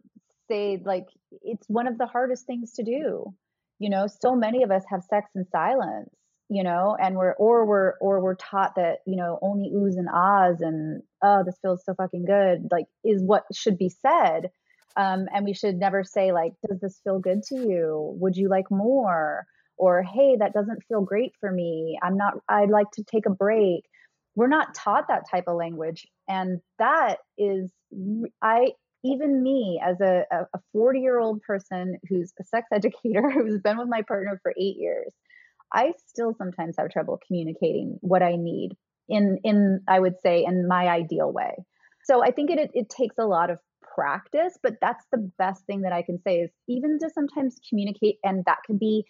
[0.49, 1.07] say like
[1.41, 3.33] it's one of the hardest things to do.
[3.79, 6.09] You know so many of us have sex in silence
[6.53, 10.07] you know and we're or we're or we're taught that you know only oohs and
[10.07, 14.51] ahs and oh this feels so fucking good like is what should be said.
[14.95, 18.15] Um, and we should never say like does this feel good to you?
[18.19, 19.45] Would you like more?
[19.75, 21.97] or hey that doesn't feel great for me.
[22.03, 23.85] I'm not i'd like to take a break.
[24.35, 27.71] We're not taught that type of language and that is
[28.41, 28.67] i
[29.03, 33.77] even me as a, a 40 year old person who's a sex educator who's been
[33.77, 35.11] with my partner for eight years
[35.73, 38.77] I still sometimes have trouble communicating what I need
[39.09, 41.55] in in I would say in my ideal way.
[42.05, 43.59] So I think it, it, it takes a lot of
[43.95, 48.17] practice, but that's the best thing that I can say is even to sometimes communicate
[48.23, 49.05] and that can be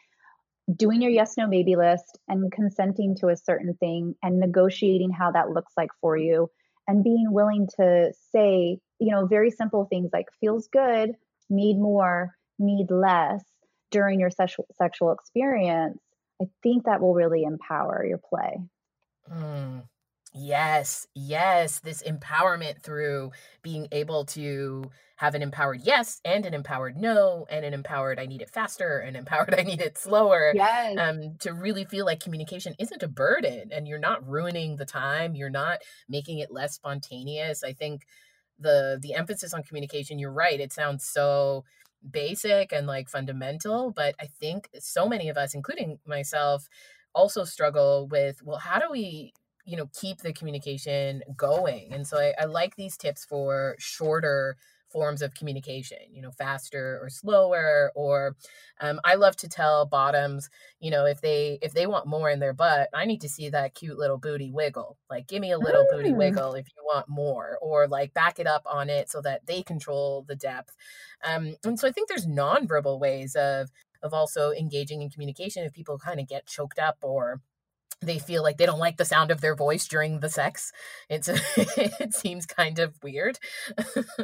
[0.76, 5.32] doing your yes no maybe list and consenting to a certain thing and negotiating how
[5.32, 6.50] that looks like for you
[6.88, 11.12] and being willing to say, you know, very simple things like feels good,
[11.50, 13.44] need more, need less
[13.92, 16.00] during your sexual sexual experience
[16.44, 18.68] I think that will really empower your play.
[19.30, 19.88] Mm.
[20.36, 26.98] Yes, yes, this empowerment through being able to have an empowered yes and an empowered
[26.98, 30.54] no and an empowered I need it faster and empowered I need it slower.
[30.54, 30.96] Yes.
[30.98, 35.36] Um, to really feel like communication isn't a burden and you're not ruining the time,
[35.36, 35.80] you're not
[36.10, 37.64] making it less spontaneous.
[37.64, 38.06] I think
[38.60, 41.64] the the emphasis on communication, you're right, it sounds so
[42.10, 46.68] basic and like fundamental, but I think so many of us, including myself,
[47.16, 49.34] also struggle with well, how do we
[49.66, 51.94] you know keep the communication going?
[51.94, 54.58] And so I, I, like these tips for shorter
[54.94, 58.36] forms of communication you know faster or slower or
[58.80, 62.40] um, i love to tell bottoms you know if they if they want more in
[62.40, 64.98] their butt i need to see that cute little booty wiggle.
[65.10, 65.92] Like give me a little mm.
[65.92, 69.46] booty wiggle if you want more or like back it up on it so that
[69.46, 70.76] they control the depth.
[71.24, 73.70] Um, and so i think there's nonverbal ways of
[74.02, 77.42] of also engaging in communication if people kind of get choked up or
[78.02, 80.74] they feel like they don't like the sound of their voice during the sex.
[81.10, 83.40] It's it seems kind of weird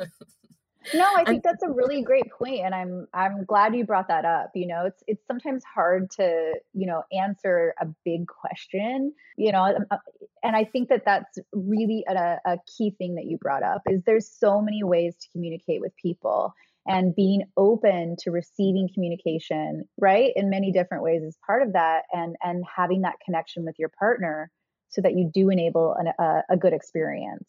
[0.94, 4.26] no i think that's a really great point and i'm i'm glad you brought that
[4.26, 9.52] up you know it's it's sometimes hard to you know answer a big question you
[9.52, 9.98] know um, uh,
[10.44, 14.02] and i think that that's really a, a key thing that you brought up is
[14.06, 16.54] there's so many ways to communicate with people
[16.88, 22.04] and being open to receiving communication right in many different ways is part of that
[22.14, 24.50] and and having that connection with your partner
[24.92, 27.46] so that you do enable an, a, a good experience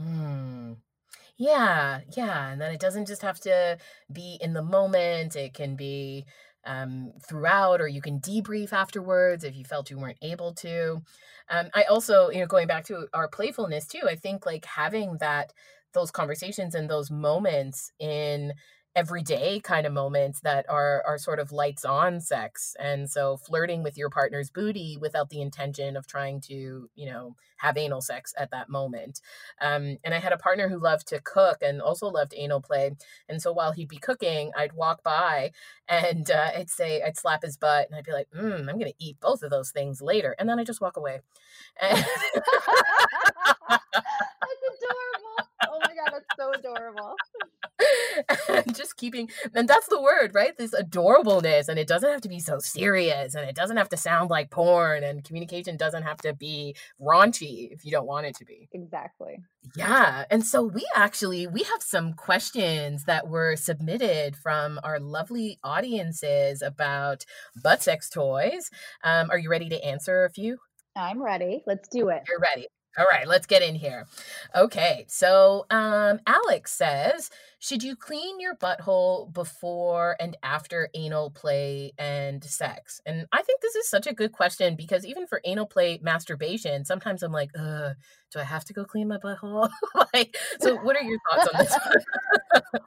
[0.00, 0.76] mm.
[1.38, 2.50] Yeah, yeah.
[2.52, 3.78] And then it doesn't just have to
[4.12, 6.26] be in the moment, it can be
[6.64, 11.02] um, throughout, or you can debrief afterwards if you felt you weren't able to.
[11.50, 15.16] Um, I also, you know, going back to our playfulness too, I think like having
[15.18, 15.52] that,
[15.94, 18.52] those conversations and those moments in
[18.94, 23.82] everyday kind of moments that are are sort of lights on sex and so flirting
[23.82, 28.34] with your partner's booty without the intention of trying to you know have anal sex
[28.38, 29.20] at that moment
[29.62, 32.90] um, and i had a partner who loved to cook and also loved anal play
[33.28, 35.50] and so while he'd be cooking i'd walk by
[35.88, 38.92] and uh, i'd say i'd slap his butt and i'd be like mm, i'm gonna
[38.98, 41.20] eat both of those things later and then i just walk away
[41.80, 42.04] and-
[44.40, 45.48] that's adorable.
[45.68, 47.14] Oh my God, that's so adorable.
[48.72, 50.56] just keeping, and that's the word, right?
[50.56, 53.96] This adorableness, and it doesn't have to be so serious, and it doesn't have to
[53.96, 58.36] sound like porn, and communication doesn't have to be raunchy if you don't want it
[58.36, 58.68] to be.
[58.72, 59.38] Exactly.
[59.76, 65.58] Yeah, and so we actually we have some questions that were submitted from our lovely
[65.64, 67.24] audiences about
[67.62, 68.70] butt sex toys.
[69.04, 70.58] Um, are you ready to answer a few?
[70.94, 71.62] I'm ready.
[71.66, 72.22] Let's do it.
[72.28, 72.66] You're ready.
[72.98, 74.06] All right, let's get in here.
[74.54, 81.92] Okay, so um, Alex says, should you clean your butthole before and after anal play
[81.96, 83.00] and sex?
[83.06, 86.84] And I think this is such a good question because even for anal play masturbation,
[86.84, 87.94] sometimes I'm like, uh,
[88.30, 89.70] do I have to go clean my butthole?
[90.14, 91.78] like, so what are your thoughts on this?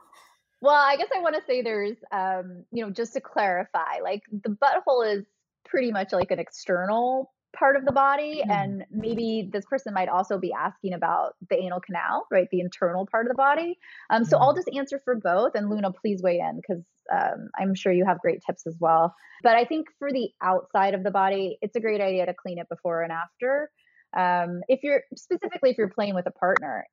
[0.60, 4.22] well, I guess I want to say there's, um, you know, just to clarify, like
[4.30, 5.24] the butthole is
[5.64, 8.50] pretty much like an external part of the body mm.
[8.50, 13.06] and maybe this person might also be asking about the anal canal right the internal
[13.10, 13.78] part of the body
[14.10, 14.58] um, so i'll mm-hmm.
[14.58, 16.82] just answer for both and luna please weigh in because
[17.12, 20.94] um, i'm sure you have great tips as well but i think for the outside
[20.94, 23.70] of the body it's a great idea to clean it before and after
[24.16, 26.86] um, if you're specifically if you're playing with a partner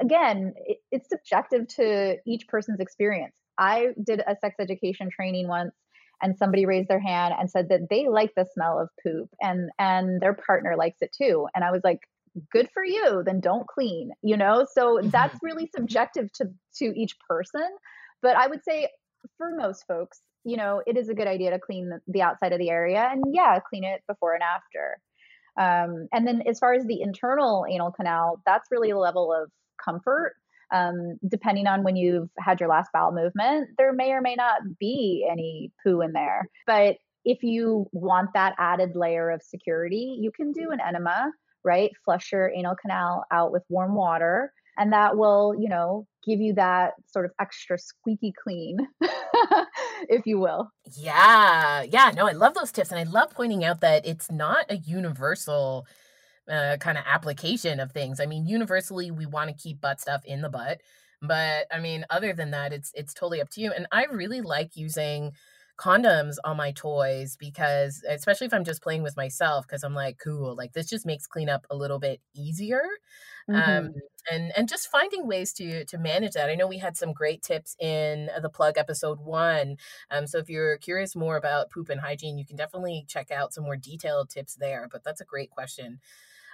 [0.00, 5.74] again it, it's subjective to each person's experience i did a sex education training once
[6.22, 9.70] and somebody raised their hand and said that they like the smell of poop and
[9.78, 11.46] and their partner likes it too.
[11.54, 12.00] And i was like
[12.52, 14.66] good for you then don't clean you know?
[14.70, 15.10] So mm-hmm.
[15.10, 17.68] that's really subjective to to each person.
[18.22, 18.88] But i would say
[19.38, 22.52] for most folks you know it is a good idea to clean the, the outside
[22.52, 24.98] of the area and yeah clean it before and after.
[25.58, 29.50] Um, and then as far as the internal anal canal that's really a level of
[29.82, 30.34] comfort
[30.72, 34.60] um, depending on when you've had your last bowel movement, there may or may not
[34.78, 36.48] be any poo in there.
[36.66, 41.32] But if you want that added layer of security, you can do an enema,
[41.64, 41.90] right?
[42.04, 46.54] Flush your anal canal out with warm water, and that will, you know, give you
[46.54, 48.78] that sort of extra squeaky clean,
[50.08, 50.70] if you will.
[50.96, 51.82] Yeah.
[51.82, 52.12] Yeah.
[52.14, 52.90] No, I love those tips.
[52.90, 55.86] And I love pointing out that it's not a universal
[56.50, 58.20] uh, kind of application of things.
[58.20, 60.80] I mean, universally, we want to keep butt stuff in the butt,
[61.22, 63.72] but I mean, other than that, it's it's totally up to you.
[63.72, 65.32] And I really like using
[65.76, 70.18] condoms on my toys because especially if I'm just playing with myself because I'm like
[70.18, 72.82] cool like this just makes cleanup a little bit easier
[73.48, 73.70] um, mm-hmm.
[73.70, 73.94] um
[74.32, 77.42] and and just finding ways to to manage that I know we had some great
[77.42, 79.76] tips in the plug episode 1
[80.10, 83.52] um so if you're curious more about poop and hygiene you can definitely check out
[83.52, 86.00] some more detailed tips there but that's a great question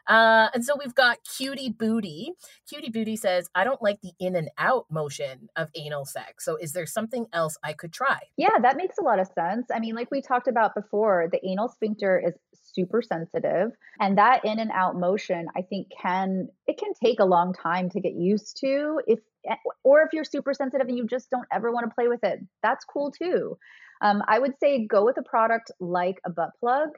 [0.09, 2.33] uh, and so we've got Cutie Booty.
[2.69, 6.45] Cutie Booty says, I don't like the in and out motion of anal sex.
[6.45, 8.19] So is there something else I could try?
[8.37, 9.67] Yeah, that makes a lot of sense.
[9.73, 12.35] I mean, like we talked about before, the anal sphincter is
[12.75, 17.25] super sensitive and that in and out motion i think can it can take a
[17.25, 21.07] long time to get used to if eh, or if you're super sensitive and you
[21.07, 23.57] just don't ever want to play with it that's cool too
[24.01, 26.88] um, i would say go with a product like a butt plug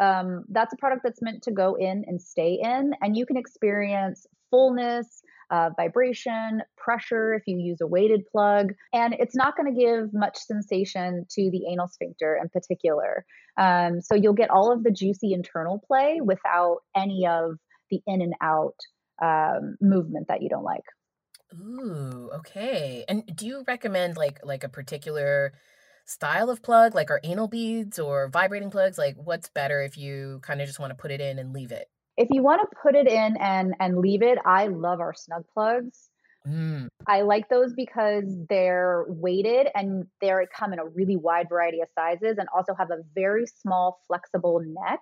[0.00, 3.36] um, that's a product that's meant to go in and stay in, and you can
[3.36, 9.72] experience fullness, uh, vibration, pressure if you use a weighted plug, and it's not going
[9.72, 13.24] to give much sensation to the anal sphincter in particular.
[13.56, 17.56] Um, so you'll get all of the juicy internal play without any of
[17.90, 18.76] the in and out
[19.22, 20.84] um, movement that you don't like.
[21.54, 23.04] Ooh, okay.
[23.08, 25.52] And do you recommend like like a particular
[26.06, 28.96] style of plug, like our anal beads or vibrating plugs?
[28.96, 31.72] Like, what's better if you kind of just want to put it in and leave
[31.72, 31.88] it?
[32.16, 35.44] If you want to put it in and and leave it, I love our snug
[35.52, 36.08] plugs.
[36.48, 36.88] Mm.
[37.06, 41.88] I like those because they're weighted and they come in a really wide variety of
[41.94, 45.00] sizes and also have a very small, flexible neck.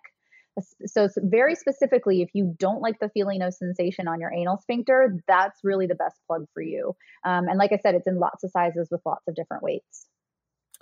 [0.87, 5.19] So, very specifically, if you don't like the feeling of sensation on your anal sphincter,
[5.27, 6.95] that's really the best plug for you.
[7.25, 10.07] Um, and like I said, it's in lots of sizes with lots of different weights.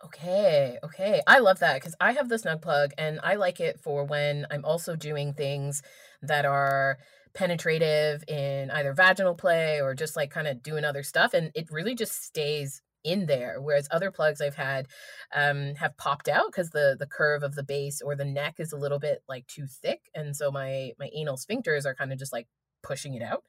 [0.04, 1.22] Okay, okay.
[1.26, 4.46] I love that because I have the snug plug and I like it for when
[4.50, 5.80] I'm also doing things
[6.22, 6.98] that are
[7.34, 11.34] penetrative in either vaginal play or just like kind of doing other stuff.
[11.34, 14.86] And it really just stays in there whereas other plugs i've had
[15.34, 18.70] um, have popped out because the the curve of the base or the neck is
[18.72, 22.18] a little bit like too thick and so my my anal sphincters are kind of
[22.20, 22.46] just like
[22.80, 23.42] pushing it out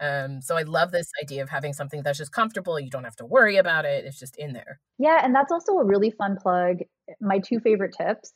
[0.00, 2.80] Um, so I love this idea of having something that's just comfortable.
[2.80, 4.04] You don't have to worry about it.
[4.04, 4.80] It's just in there.
[4.98, 6.78] Yeah, and that's also a really fun plug.
[7.20, 8.32] My two favorite tips: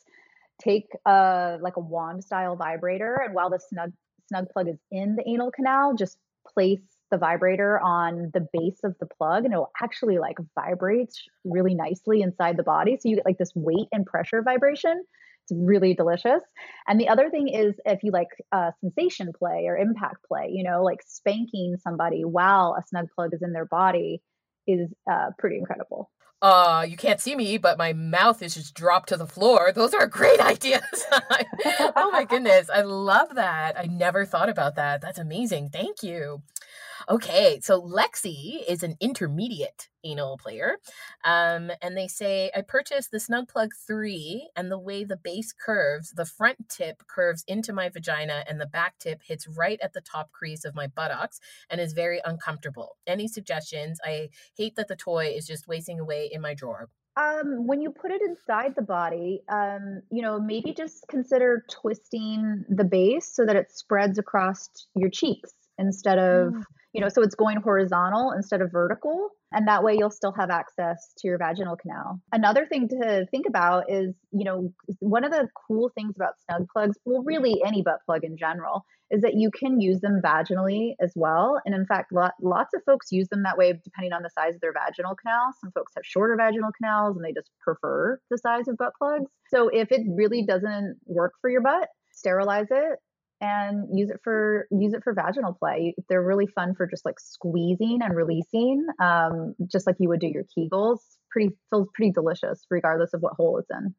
[0.61, 3.93] take a like a wand style vibrator, and while the snug
[4.29, 6.81] snug plug is in the anal canal, just place
[7.11, 12.21] the vibrator on the base of the plug and it'll actually like vibrates really nicely
[12.21, 15.05] inside the body so you get like this weight and pressure vibration
[15.49, 16.43] it's really delicious.
[16.89, 20.65] And the other thing is if you like uh, sensation play or impact play, you
[20.65, 24.23] know, like spanking somebody while a snug plug is in their body
[24.67, 26.11] is uh, pretty incredible.
[26.43, 29.73] Uh, you can't see me, but my mouth is just dropped to the floor.
[29.73, 30.83] Those are great ideas.
[31.13, 32.69] oh my goodness.
[32.73, 33.79] I love that.
[33.79, 35.01] I never thought about that.
[35.01, 35.71] That's amazing.
[35.71, 36.43] Thank you.
[37.09, 40.77] Okay, so Lexi is an intermediate anal player.
[41.25, 45.53] Um, and they say, I purchased the Snug Plug 3, and the way the base
[45.53, 49.93] curves, the front tip curves into my vagina, and the back tip hits right at
[49.93, 51.41] the top crease of my buttocks
[51.71, 52.97] and is very uncomfortable.
[53.07, 53.99] Any suggestions?
[54.05, 56.89] I hate that the toy is just wasting away in my drawer.
[57.19, 62.67] Um, when you put it inside the body, um, you know, maybe just consider twisting
[62.69, 66.63] the base so that it spreads across your cheeks instead of mm
[66.97, 69.29] you know, so it's going horizontal instead of vertical.
[69.53, 72.23] And that way you'll still have access to your vaginal canal.
[72.33, 76.67] Another thing to think about is, you know, one of the cool things about snug
[76.73, 80.95] plugs, well, really any butt plug in general, is that you can use them vaginally
[80.99, 81.61] as well.
[81.67, 84.63] And in fact, lots of folks use them that way depending on the size of
[84.63, 85.53] their vaginal canal.
[85.61, 89.31] Some folks have shorter vaginal canals and they just prefer the size of butt plugs.
[89.49, 92.99] So if it really doesn't work for your butt, sterilize it
[93.41, 95.95] and use it for use it for vaginal play.
[96.09, 100.29] They're really fun for just like squeezing and releasing, um, just like you would do
[100.29, 100.99] your Kegels.
[101.31, 103.95] Pretty feels pretty delicious, regardless of what hole it's in.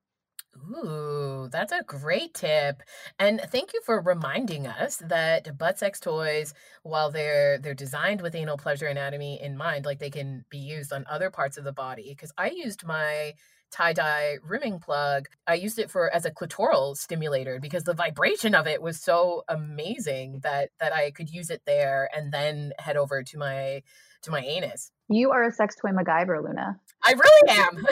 [0.55, 2.81] Ooh, that's a great tip.
[3.19, 8.35] And thank you for reminding us that butt sex toys, while they're they're designed with
[8.35, 11.71] anal pleasure anatomy in mind, like they can be used on other parts of the
[11.73, 12.09] body.
[12.09, 13.33] Because I used my
[13.71, 15.27] tie dye rimming plug.
[15.45, 19.43] I used it for as a clitoral stimulator because the vibration of it was so
[19.47, 23.81] amazing that that I could use it there and then head over to my
[24.23, 24.91] to my anus.
[25.09, 26.79] You are a sex toy MacGyver, Luna.
[27.03, 27.85] I really am.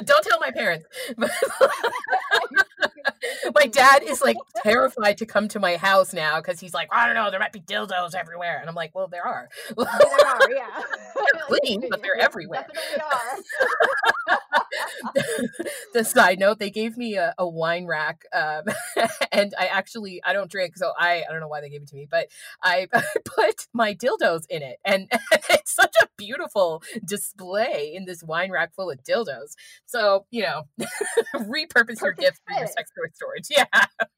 [0.04, 0.86] Don't tell my parents.
[3.54, 7.06] my dad is like terrified to come to my house now because he's like, I
[7.06, 9.48] don't know, there might be dildos everywhere, and I'm like, well, there are.
[9.76, 10.82] there are, yeah.
[11.14, 12.66] they're clean, but they're everywhere.
[15.94, 18.64] the side note, they gave me a, a wine rack, um,
[19.32, 21.88] and I actually I don't drink, so I I don't know why they gave it
[21.88, 22.28] to me, but
[22.62, 22.86] I
[23.24, 25.08] put my dildos in it, and,
[25.50, 29.54] it's such a beautiful display in this wine rack full of dildos.
[29.86, 30.62] So you know,
[31.34, 33.48] repurpose Perfect your gift for your sex toy storage.
[33.50, 33.64] Yeah.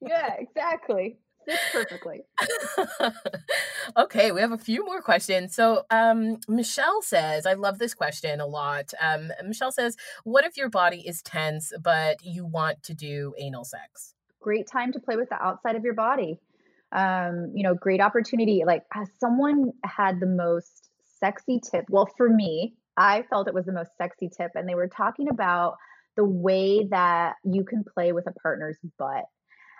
[0.01, 1.17] Yeah, exactly.
[1.45, 2.23] Fits perfectly.
[3.97, 5.55] okay, we have a few more questions.
[5.55, 8.93] So, um, Michelle says, I love this question a lot.
[9.01, 9.95] Um, Michelle says,
[10.25, 14.13] What if your body is tense, but you want to do anal sex?
[14.41, 16.39] Great time to play with the outside of your body.
[16.91, 18.63] Um, you know, great opportunity.
[18.65, 18.83] Like,
[19.19, 20.89] someone had the most
[21.19, 21.85] sexy tip.
[21.89, 25.29] Well, for me, I felt it was the most sexy tip, and they were talking
[25.29, 25.75] about
[26.17, 29.25] the way that you can play with a partner's butt.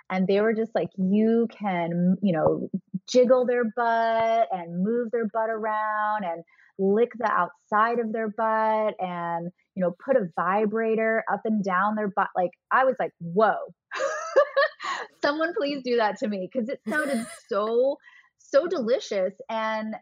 [0.10, 2.70] And they were just like, you can, you know,
[3.10, 6.44] jiggle their butt and move their butt around and
[6.80, 11.96] lick the outside of their butt and, you know, put a vibrator up and down
[11.96, 12.30] their butt.
[12.36, 13.58] Like, I was like, whoa,
[15.22, 17.98] someone please do that to me because it sounded so,
[18.38, 19.34] so delicious.
[19.50, 19.96] And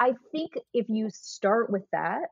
[0.00, 2.22] I think if you start with that,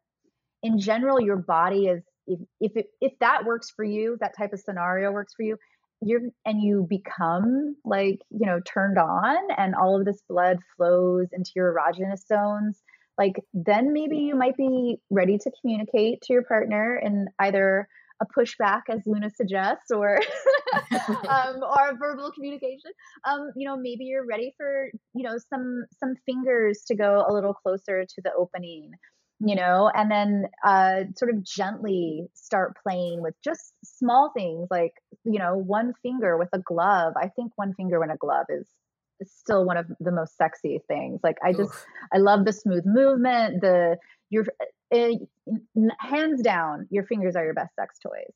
[0.63, 4.53] in general, your body is if if it, if that works for you, that type
[4.53, 5.57] of scenario works for you,
[6.01, 11.28] you're and you become like you know turned on, and all of this blood flows
[11.33, 12.81] into your erogenous zones.
[13.18, 17.87] Like then maybe you might be ready to communicate to your partner in either
[18.22, 20.20] a pushback, as Luna suggests, or
[21.28, 22.93] um, or a verbal communication.
[23.24, 27.33] Um, you know, maybe you're ready for you know some some fingers to go a
[27.33, 28.93] little closer to the opening
[29.41, 34.93] you know, and then uh, sort of gently start playing with just small things like,
[35.24, 37.14] you know, one finger with a glove.
[37.16, 38.66] I think one finger in a glove is,
[39.22, 41.20] still one of the most sexy things.
[41.22, 41.86] Like I just, Oof.
[42.11, 43.61] I love the smooth movement.
[43.61, 43.99] The
[44.30, 44.47] your
[44.95, 45.11] uh,
[45.99, 48.32] hands down, your fingers are your best sex toys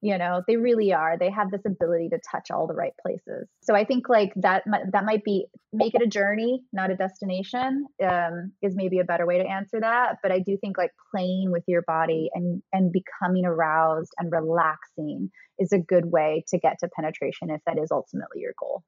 [0.00, 1.16] you know they really are.
[1.18, 3.48] They have this ability to touch all the right places.
[3.62, 7.86] So i think like that that might be make it a journey not a destination
[8.02, 10.16] um, is maybe a better way to answer that.
[10.22, 15.30] But i do think like playing with your body and and becoming aroused and relaxing
[15.58, 18.82] is a good way to get to penetration if that is ultimately your goal.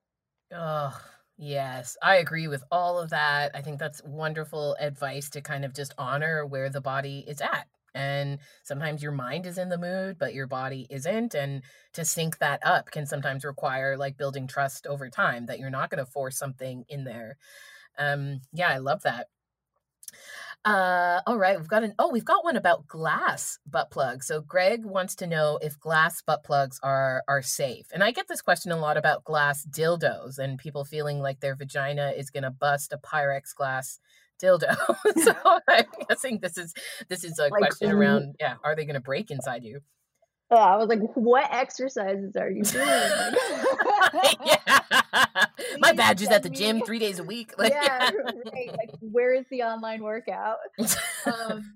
[0.52, 0.98] Oh
[1.40, 3.52] Yes, I agree with all of that.
[3.54, 7.68] I think that's wonderful advice to kind of just honor where the body is at.
[7.99, 11.34] And sometimes your mind is in the mood, but your body isn't.
[11.34, 11.62] And
[11.94, 15.90] to sync that up can sometimes require like building trust over time that you're not
[15.90, 17.36] going to force something in there.
[17.99, 19.26] Um, yeah, I love that.
[20.64, 24.26] Uh, all right, we've got an oh, we've got one about glass butt plugs.
[24.26, 27.86] So Greg wants to know if glass butt plugs are are safe.
[27.92, 31.57] And I get this question a lot about glass dildos and people feeling like their
[31.57, 33.99] vagina is going to bust a Pyrex glass
[34.43, 34.74] dildo.
[35.22, 35.34] so
[35.68, 36.74] I'm guessing this is
[37.09, 39.80] this is a like, question around yeah, are they going to break inside you?
[40.51, 42.86] Oh, I was like, what exercises are you doing?
[44.47, 44.78] yeah.
[45.78, 47.53] My badge is at the gym three days a week.
[47.59, 48.11] Like, yeah,
[48.51, 48.70] right.
[48.70, 50.57] Like, where is the online workout?
[51.26, 51.70] um,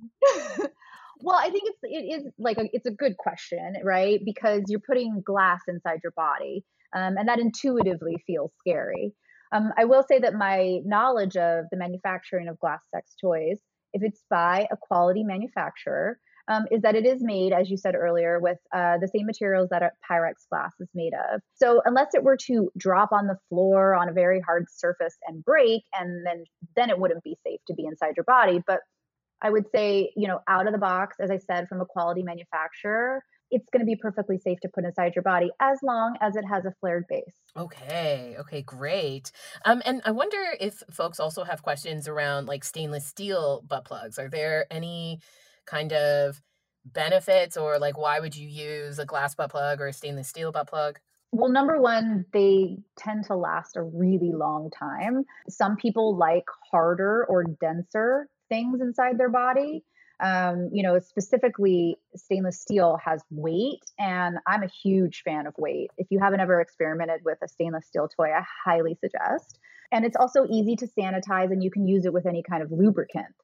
[1.20, 4.20] well, I think it's it is like a, it's a good question, right?
[4.24, 9.12] Because you're putting glass inside your body, um, and that intuitively feels scary.
[9.52, 13.58] Um, I will say that my knowledge of the manufacturing of glass sex toys,
[13.92, 17.94] if it's by a quality manufacturer, um, is that it is made, as you said
[17.94, 21.40] earlier, with uh, the same materials that a Pyrex glass is made of.
[21.54, 25.44] So unless it were to drop on the floor on a very hard surface and
[25.44, 26.44] break, and then
[26.74, 28.60] then it wouldn't be safe to be inside your body.
[28.66, 28.80] But
[29.40, 32.22] I would say, you know, out of the box, as I said, from a quality
[32.22, 33.22] manufacturer,
[33.52, 36.44] it's going to be perfectly safe to put inside your body as long as it
[36.44, 37.36] has a flared base.
[37.56, 38.34] Okay.
[38.40, 38.62] Okay.
[38.62, 39.30] Great.
[39.64, 44.18] Um, and I wonder if folks also have questions around like stainless steel butt plugs.
[44.18, 45.20] Are there any
[45.66, 46.40] kind of
[46.84, 50.50] benefits or like why would you use a glass butt plug or a stainless steel
[50.50, 50.98] butt plug?
[51.30, 55.24] Well, number one, they tend to last a really long time.
[55.48, 59.82] Some people like harder or denser things inside their body.
[60.22, 65.90] Um, you know, specifically, stainless steel has weight, and I'm a huge fan of weight.
[65.98, 69.58] If you haven't ever experimented with a stainless steel toy, I highly suggest.
[69.90, 72.70] And it's also easy to sanitize, and you can use it with any kind of
[72.70, 73.34] lubricant.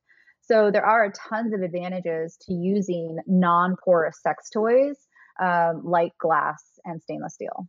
[0.41, 4.97] So there are tons of advantages to using non-porous sex toys
[5.43, 7.69] um, like glass and stainless steel.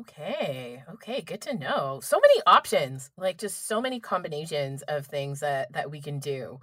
[0.00, 0.82] Okay.
[0.94, 1.20] Okay.
[1.20, 2.00] Good to know.
[2.02, 6.58] So many options, like just so many combinations of things that that we can do.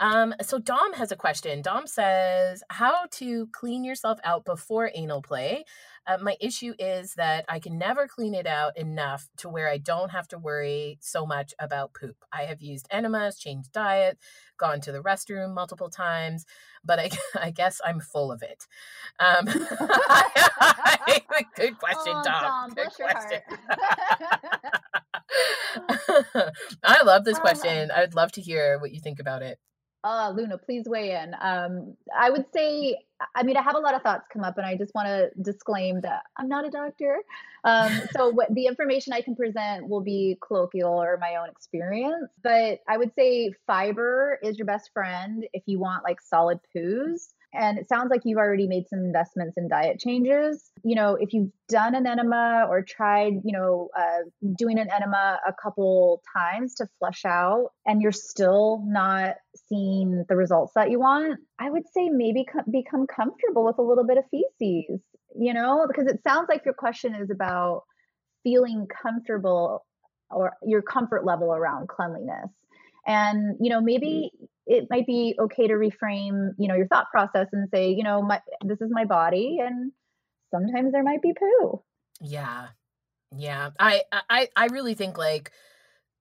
[0.00, 1.62] Um, so Dom has a question.
[1.62, 5.64] Dom says, "How to clean yourself out before anal play?
[6.06, 9.78] Uh, my issue is that I can never clean it out enough to where I
[9.78, 12.16] don't have to worry so much about poop.
[12.32, 14.18] I have used enemas, changed diet,
[14.58, 16.44] gone to the restroom multiple times,
[16.84, 18.66] but I, I guess I'm full of it."
[19.20, 19.46] Um,
[21.56, 22.24] good question, oh, Dom.
[22.24, 22.74] Dom.
[22.74, 23.40] Good question.
[26.82, 27.90] I love this question.
[27.92, 29.58] I'd love to hear what you think about it.
[30.04, 31.34] Uh, Luna, please weigh in.
[31.40, 32.98] Um, I would say,
[33.34, 35.30] I mean, I have a lot of thoughts come up, and I just want to
[35.40, 37.16] disclaim that I'm not a doctor.
[37.64, 42.30] Um, so, what the information I can present will be colloquial or my own experience.
[42.42, 47.32] But I would say fiber is your best friend if you want like solid poos.
[47.54, 50.70] And it sounds like you've already made some investments in diet changes.
[50.82, 55.38] You know, if you've done an enema or tried, you know, uh, doing an enema
[55.46, 59.36] a couple times to flush out and you're still not
[59.68, 63.82] seeing the results that you want, I would say maybe co- become comfortable with a
[63.82, 65.00] little bit of feces,
[65.38, 67.82] you know, because it sounds like your question is about
[68.42, 69.86] feeling comfortable
[70.30, 72.50] or your comfort level around cleanliness.
[73.06, 74.30] And, you know, maybe
[74.66, 78.22] it might be okay to reframe you know your thought process and say you know
[78.22, 79.92] my this is my body and
[80.54, 81.82] sometimes there might be poo.
[82.20, 82.68] Yeah.
[83.36, 83.70] Yeah.
[83.78, 85.50] I i i really think like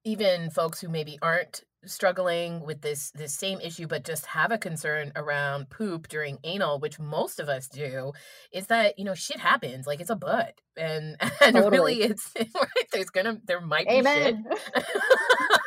[0.03, 4.57] even folks who maybe aren't struggling with this this same issue but just have a
[4.57, 8.13] concern around poop during anal which most of us do
[8.53, 11.69] is that you know shit happens like it's a butt and and totally.
[11.69, 14.45] really it's right there's gonna there might Amen.
[14.49, 14.86] be shit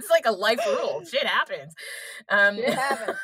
[0.00, 1.74] it's like a life rule shit happens
[2.28, 3.16] um shit happens.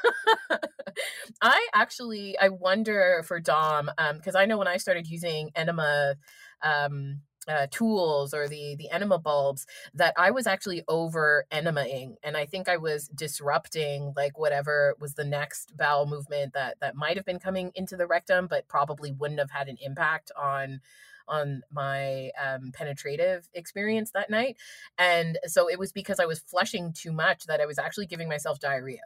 [1.42, 6.14] i actually i wonder for dom um because i know when i started using enema
[6.62, 12.36] um uh, tools or the the enema bulbs that I was actually over enemaing, and
[12.36, 17.16] I think I was disrupting like whatever was the next bowel movement that that might
[17.16, 20.80] have been coming into the rectum, but probably wouldn't have had an impact on
[21.28, 24.56] on my um, penetrative experience that night.
[24.98, 28.28] And so it was because I was flushing too much that I was actually giving
[28.28, 29.02] myself diarrhea.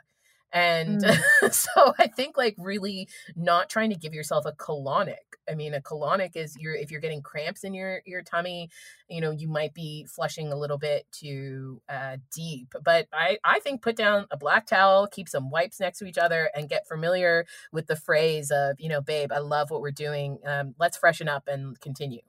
[0.53, 1.53] And mm.
[1.53, 5.17] so I think like really not trying to give yourself a colonic.
[5.49, 8.71] I mean, a colonic is you're if you're getting cramps in your your tummy,
[9.09, 12.73] you know, you might be flushing a little bit too uh, deep.
[12.85, 16.19] But I I think put down a black towel, keep some wipes next to each
[16.19, 19.91] other, and get familiar with the phrase of you know, babe, I love what we're
[19.91, 20.39] doing.
[20.47, 22.23] Um, let's freshen up and continue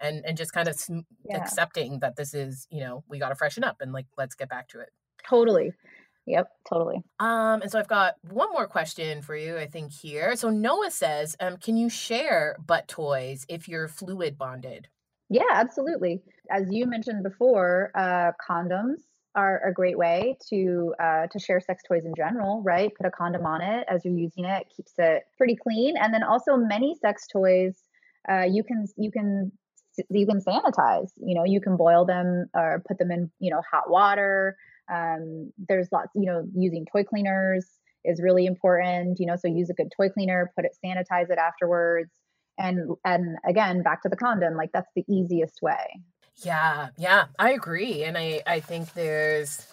[0.00, 0.80] and and just kind of
[1.24, 1.36] yeah.
[1.36, 4.48] accepting that this is you know we got to freshen up and like let's get
[4.48, 4.90] back to it
[5.28, 5.72] totally
[6.28, 7.02] Yep, totally.
[7.18, 10.36] Um, and so I've got one more question for you, I think, here.
[10.36, 14.88] So Noah says, um, can you share butt toys if you're fluid bonded?
[15.30, 16.20] Yeah, absolutely.
[16.50, 19.00] As you mentioned before, uh, condoms
[19.34, 22.92] are a great way to uh, to share sex toys in general, right?
[22.94, 25.96] Put a condom on it as you're using it, keeps it pretty clean.
[25.96, 27.74] And then also many sex toys,
[28.30, 29.52] uh, you can you can
[30.10, 31.10] you can sanitize.
[31.16, 34.56] You know, you can boil them or put them in you know hot water.
[34.92, 37.66] Um, there's lots, you know, using toy cleaners
[38.04, 39.18] is really important.
[39.20, 42.10] You know, so use a good toy cleaner, put it, sanitize it afterwards
[42.58, 46.00] and and again back to the condom like that's the easiest way
[46.44, 49.72] yeah yeah i agree and i i think there's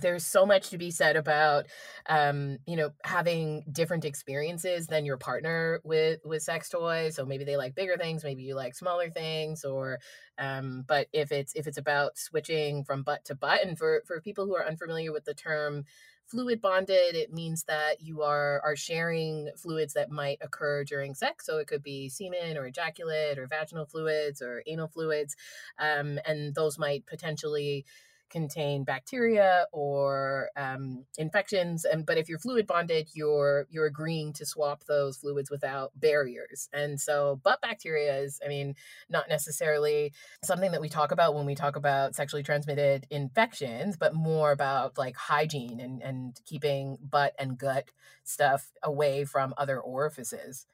[0.00, 1.66] there's so much to be said about
[2.08, 7.16] um you know having different experiences than your partner with with sex toys.
[7.16, 9.98] So maybe they like bigger things maybe you like smaller things or
[10.38, 14.20] um but if it's if it's about switching from butt to butt and for for
[14.20, 15.84] people who are unfamiliar with the term
[16.26, 21.44] fluid bonded it means that you are are sharing fluids that might occur during sex.
[21.46, 25.36] So it could be semen or ejaculate or vaginal fluids or anal fluids
[25.78, 27.84] um, and those might potentially
[28.30, 31.84] contain bacteria or um, infections.
[31.84, 36.68] And but if you're fluid bonded, you're you're agreeing to swap those fluids without barriers.
[36.72, 38.74] And so, butt bacteria is, I mean,
[39.08, 40.12] not necessarily
[40.42, 44.98] something that we talk about when we talk about sexually transmitted infections, but more about
[44.98, 47.90] like hygiene and and keeping butt and gut
[48.24, 50.66] stuff away from other orifices.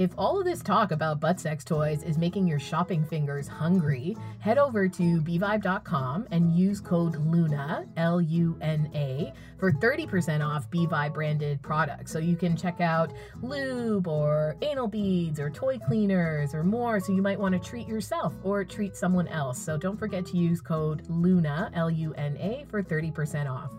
[0.00, 4.16] If all of this talk about butt sex toys is making your shopping fingers hungry,
[4.38, 10.70] head over to bvibe.com and use code LUNA, L U N A, for 30% off
[10.70, 12.10] B Vibe branded products.
[12.10, 16.98] So you can check out lube or anal beads or toy cleaners or more.
[16.98, 19.62] So you might want to treat yourself or treat someone else.
[19.62, 23.70] So don't forget to use code LUNA, L U N A, for 30% off.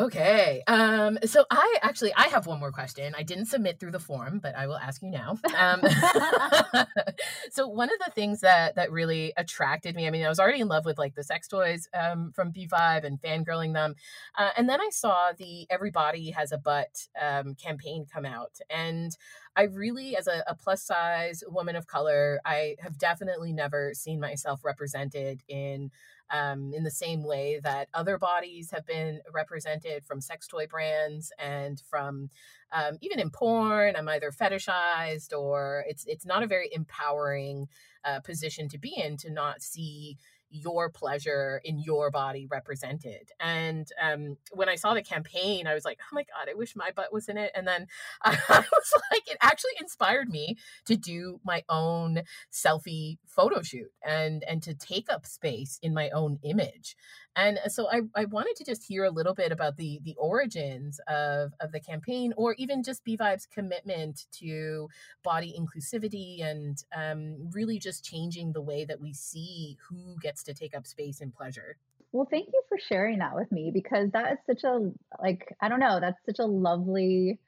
[0.00, 0.62] Okay.
[0.66, 3.14] Um, so I actually I have one more question.
[3.18, 5.38] I didn't submit through the form, but I will ask you now.
[5.58, 5.82] Um,
[7.50, 10.60] so one of the things that that really attracted me, I mean, I was already
[10.60, 13.94] in love with like the sex toys um, from B Vibe and fangirling them,
[14.38, 19.14] uh, and then I saw the Everybody Has a Butt um, campaign come out, and
[19.56, 24.20] I really, as a, a plus size woman of color, I have definitely never seen
[24.20, 25.90] myself represented in
[26.30, 31.32] um, in the same way that other bodies have been represented from sex toy brands
[31.38, 32.30] and from
[32.72, 33.96] um, even in porn.
[33.96, 37.68] I'm either fetishized or it's it's not a very empowering
[38.04, 40.16] uh, position to be in to not see
[40.50, 43.30] your pleasure in your body represented.
[43.38, 46.74] And um, when I saw the campaign, I was like, oh my God, I wish
[46.76, 47.52] my butt was in it.
[47.54, 47.86] And then
[48.22, 52.22] I, was like, it actually inspired me to do my own
[52.52, 56.96] selfie photo shoot and and to take up space in my own image.
[57.36, 61.00] And so I, I wanted to just hear a little bit about the the origins
[61.08, 64.88] of, of the campaign or even just B Vibe's commitment to
[65.22, 70.54] body inclusivity and um, really just changing the way that we see who gets to
[70.54, 71.76] take up space and pleasure.
[72.12, 74.90] Well, thank you for sharing that with me because that is such a
[75.22, 77.38] like I don't know, that's such a lovely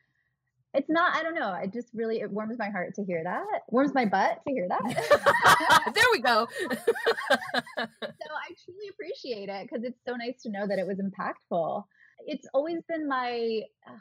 [0.74, 3.62] it's not i don't know it just really it warms my heart to hear that.
[3.68, 5.92] Warms my butt to hear that.
[5.94, 6.48] There we go.
[7.78, 11.84] So i truly appreciate it because it's so nice to know that it was impactful.
[12.26, 13.96] It's always been my uh,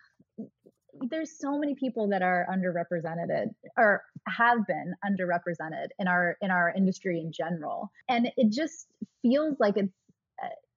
[1.10, 6.74] there's so many people that are underrepresented or have been underrepresented in our in our
[6.76, 7.92] industry in general.
[8.10, 8.88] And it just
[9.22, 9.94] feels like it's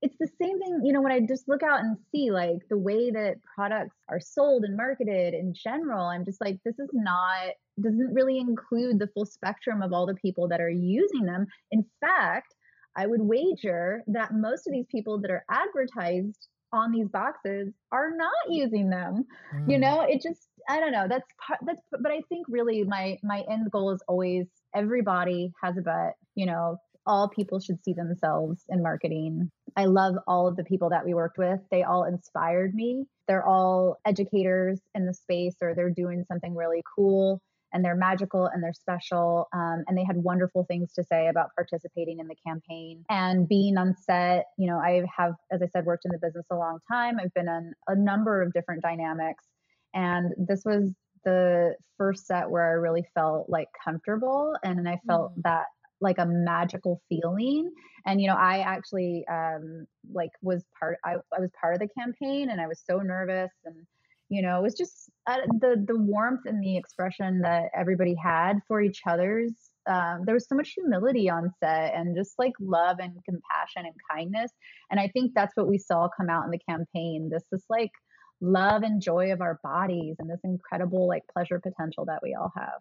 [0.05, 2.77] it's the same thing, you know, when I just look out and see like the
[2.77, 7.55] way that products are sold and marketed in general, I'm just like, this is not,
[7.81, 11.47] doesn't really include the full spectrum of all the people that are using them.
[11.71, 12.55] In fact,
[12.95, 18.11] I would wager that most of these people that are advertised on these boxes are
[18.15, 19.25] not using them.
[19.55, 19.71] Mm.
[19.71, 21.07] You know, it just, I don't know.
[21.09, 25.79] That's part, that's, but I think really my, my end goal is always everybody has
[25.79, 26.77] a butt, you know,
[27.07, 29.51] all people should see themselves in marketing.
[29.77, 31.61] I love all of the people that we worked with.
[31.71, 33.05] They all inspired me.
[33.29, 37.41] They're all educators in the space or they're doing something really cool
[37.73, 39.49] and they're magical and they're special.
[39.53, 43.77] Um, and they had wonderful things to say about participating in the campaign and being
[43.77, 44.47] on set.
[44.57, 47.19] You know, I have, as I said, worked in the business a long time.
[47.21, 49.45] I've been in a number of different dynamics.
[49.93, 50.95] And this was
[51.25, 55.43] the first set where I really felt like comfortable and I felt mm.
[55.43, 55.65] that
[56.05, 57.71] like a magical feeling.
[58.07, 61.89] And you know i actually um like was part I, I was part of the
[61.99, 63.75] campaign and i was so nervous and
[64.29, 68.61] you know it was just uh, the the warmth and the expression that everybody had
[68.69, 69.53] for each other's
[69.87, 73.95] um, there was so much humility on set and just like love and compassion and
[74.11, 74.51] kindness.
[74.91, 77.93] And i think that's what we saw come out in the campaign this is like
[78.41, 82.53] love and joy of our bodies and this incredible like pleasure potential that we all
[82.57, 82.81] have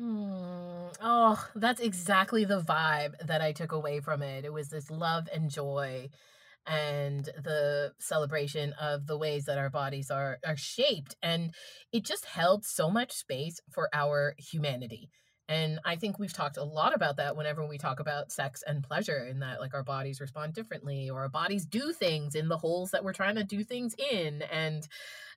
[0.00, 4.44] Mm, oh, that's exactly the vibe that I took away from it.
[4.44, 6.08] It was this love and joy
[6.66, 11.16] and the celebration of the ways that our bodies are are shaped.
[11.22, 11.54] And
[11.92, 15.10] it just held so much space for our humanity
[15.48, 18.82] and i think we've talked a lot about that whenever we talk about sex and
[18.82, 22.58] pleasure in that like our bodies respond differently or our bodies do things in the
[22.58, 24.88] holes that we're trying to do things in and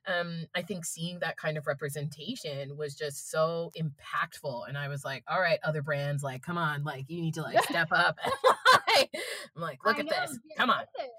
[0.06, 4.68] um, I think seeing that kind of representation was just so impactful.
[4.68, 7.42] And I was like, all right, other brands, like, come on, like, you need to
[7.42, 8.18] like step up.
[8.96, 10.38] I'm like, look I at know, this.
[10.56, 10.80] Come on.
[10.80, 11.10] It.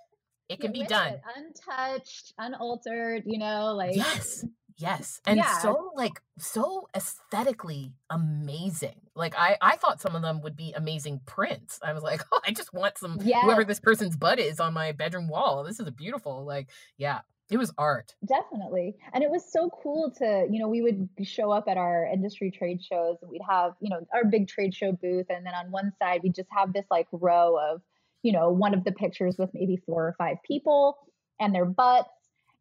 [0.50, 1.14] it can be done.
[1.14, 1.22] It.
[1.38, 3.96] Untouched, unaltered, you know, like.
[3.96, 4.46] Yes.
[4.78, 5.22] Yes.
[5.26, 5.58] And yeah.
[5.60, 9.02] so like so aesthetically amazing.
[9.16, 11.80] Like I I thought some of them would be amazing prints.
[11.84, 13.44] I was like, "Oh, I just want some yes.
[13.44, 15.64] whoever this person's butt is on my bedroom wall.
[15.64, 17.22] This is a beautiful like yeah.
[17.50, 18.16] It was art.
[18.26, 18.96] Definitely.
[19.14, 22.50] And it was so cool to, you know, we would show up at our industry
[22.50, 25.28] trade shows and we'd have, you know, our big trade show booth.
[25.30, 27.82] And then on one side, we'd just have this like row of,
[28.24, 30.98] you know, one of the pictures with maybe four or five people
[31.40, 32.10] and their butts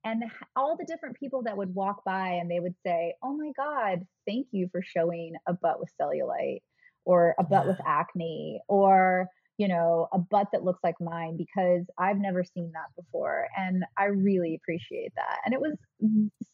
[0.04, 0.24] and
[0.56, 4.00] all the different people that would walk by and they would say, Oh my God,
[4.26, 6.62] thank you for showing a butt with cellulite
[7.04, 7.70] or a butt yeah.
[7.70, 9.28] with acne or
[9.58, 13.46] you know, a butt that looks like mine because I've never seen that before.
[13.56, 15.38] And I really appreciate that.
[15.44, 15.76] And it was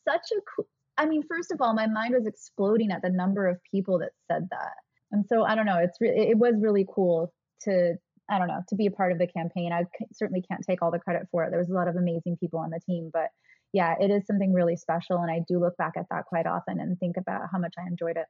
[0.07, 0.67] such a cool,
[0.99, 4.11] I mean, first of all, my mind was exploding at the number of people that
[4.31, 4.75] said that.
[5.13, 7.33] And so I don't know, it's really, it was really cool
[7.63, 7.95] to,
[8.31, 9.73] I don't know, to be a part of the campaign.
[9.73, 11.51] I certainly can't take all the credit for it.
[11.51, 13.29] There was a lot of amazing people on the team, but
[13.73, 15.19] yeah, it is something really special.
[15.19, 17.87] And I do look back at that quite often and think about how much I
[17.87, 18.27] enjoyed it.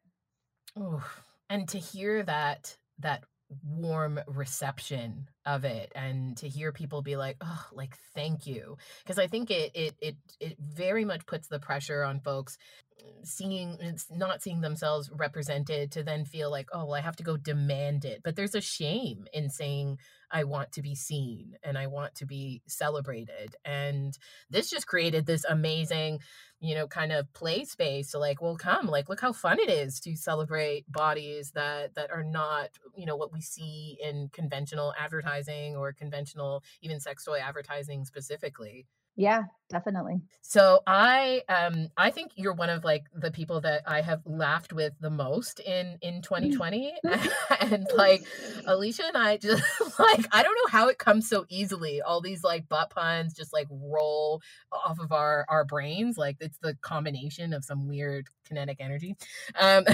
[0.76, 1.04] Oh,
[1.50, 3.24] and to hear that, that
[3.64, 8.76] warm reception of it and to hear people be like oh like thank you.
[9.02, 12.58] Because i think it it it it very much puts the pressure on folks
[13.02, 17.16] mm, seeing it's not seeing themselves represented to then feel like oh well i have
[17.16, 18.20] to go demand it.
[18.22, 19.98] But there's a shame in saying
[20.30, 24.18] i want to be seen and i want to be celebrated and
[24.50, 26.18] this just created this amazing
[26.60, 29.70] you know kind of play space to like well come like look how fun it
[29.70, 34.92] is to celebrate bodies that that are not you know what we see in conventional
[34.98, 38.86] advertising or conventional even sex toy advertising specifically
[39.18, 40.22] yeah, definitely.
[40.42, 44.72] So I um I think you're one of like the people that I have laughed
[44.72, 46.94] with the most in in 2020
[47.60, 48.24] and like
[48.66, 49.62] Alicia and I just
[49.98, 53.52] like I don't know how it comes so easily all these like butt puns just
[53.52, 54.40] like roll
[54.72, 59.16] off of our our brains like it's the combination of some weird kinetic energy.
[59.58, 59.84] Um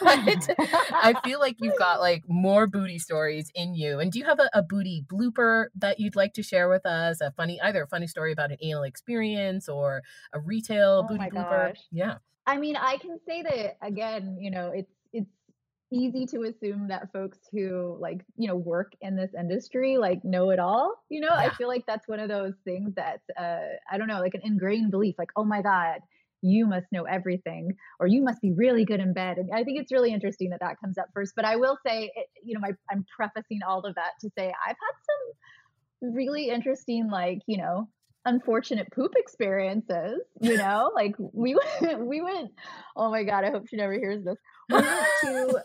[0.00, 0.50] but
[0.92, 4.00] I feel like you've got like more booty stories in you.
[4.00, 7.20] And do you have a, a booty blooper that you'd like to share with us?
[7.20, 10.02] A funny either a funny story about an anal experience or
[10.32, 11.68] a retail oh booty blooper?
[11.68, 11.80] Gosh.
[11.92, 12.14] Yeah.
[12.46, 15.30] I mean, I can say that again, you know, it's it's
[15.92, 20.50] easy to assume that folks who like, you know, work in this industry like know
[20.50, 20.94] it all.
[21.08, 21.50] You know, yeah.
[21.50, 24.42] I feel like that's one of those things that uh I don't know, like an
[24.44, 26.00] ingrained belief like, "Oh my god,
[26.44, 29.80] you must know everything or you must be really good in bed and i think
[29.80, 32.60] it's really interesting that that comes up first but i will say it, you know
[32.60, 34.94] my, i'm prefacing all of that to say i've had
[36.02, 37.88] some really interesting like you know
[38.24, 40.90] unfortunate poop experiences, you know?
[40.94, 42.52] like we went we went
[42.96, 44.36] oh my god, I hope she never hears this.
[44.68, 45.64] We went to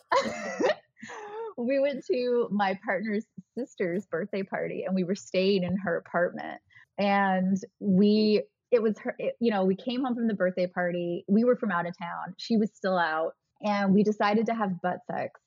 [1.57, 3.25] we went to my partner's
[3.57, 6.61] sister's birthday party and we were staying in her apartment.
[6.97, 11.25] And we it was her it, you know we came home from the birthday party.
[11.27, 12.35] We were from out of town.
[12.37, 13.33] She was still out.
[13.61, 15.39] And we decided to have butt sex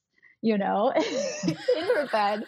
[0.43, 1.55] you know in
[1.95, 2.45] her bed.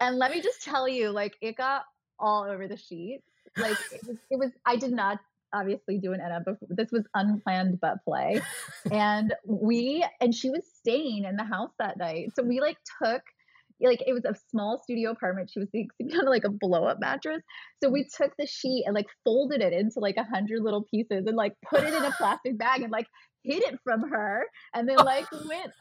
[0.00, 1.84] And let me just tell you like it got
[2.18, 3.24] all over the sheets
[3.56, 5.18] like it was, it was I did not
[5.54, 6.68] obviously do an enema before.
[6.70, 8.40] This was unplanned butt play.
[8.90, 12.32] and we and she was staying in the house that night.
[12.34, 13.22] So we like took
[13.80, 15.50] like it was a small studio apartment.
[15.52, 17.42] She was sleeping on like a blow up mattress.
[17.82, 21.24] So we took the sheet and like folded it into like a hundred little pieces
[21.26, 23.06] and like put it in a plastic bag and like
[23.44, 24.44] hid it from her
[24.74, 25.72] and then like went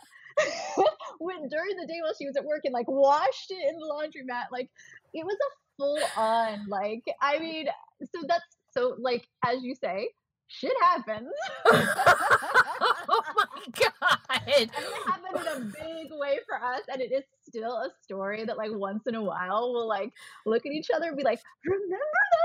[1.20, 3.86] went during the day while she was at work and like washed it in the
[3.86, 4.46] laundromat.
[4.52, 4.70] Like
[5.14, 6.68] it was a full on.
[6.68, 7.68] Like, I mean,
[8.04, 8.44] so that's
[8.74, 10.10] so like as you say,
[10.48, 11.30] shit happens.
[11.66, 13.46] oh my
[13.80, 14.18] god!
[14.32, 14.72] And it
[15.06, 18.72] happened in a big way for us, and it is still a story that like
[18.74, 20.12] once in a while we'll like
[20.46, 21.98] look at each other and be like, remember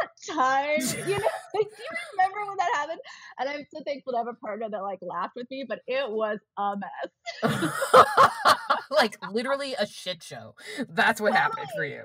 [0.02, 0.80] that time?
[1.06, 3.00] You know, like, do you remember when that happened?
[3.38, 6.10] And I'm so thankful to have a partner that like laughed with me, but it
[6.10, 8.72] was a mess.
[8.90, 10.54] like literally a shit show.
[10.88, 12.02] That's what happened for you.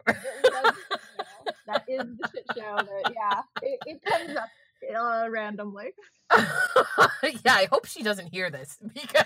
[1.68, 4.50] that is the shit show that yeah, it, it comes up
[4.96, 5.94] uh, randomly.
[6.34, 9.26] yeah, I hope she doesn't hear this because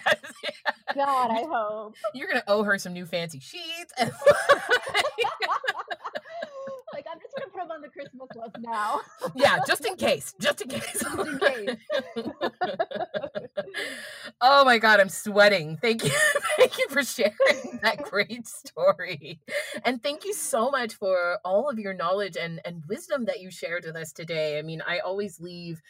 [0.95, 3.93] God, I hope you're gonna owe her some new fancy sheets.
[3.99, 4.11] like
[7.37, 9.01] I'm gonna put them on the Christmas list now.
[9.35, 10.85] yeah, just in case, just in case.
[11.05, 11.75] Just in case.
[14.41, 15.77] oh my God, I'm sweating.
[15.77, 16.11] Thank you,
[16.57, 19.39] thank you for sharing that great story,
[19.83, 23.51] and thank you so much for all of your knowledge and and wisdom that you
[23.51, 24.59] shared with us today.
[24.59, 25.81] I mean, I always leave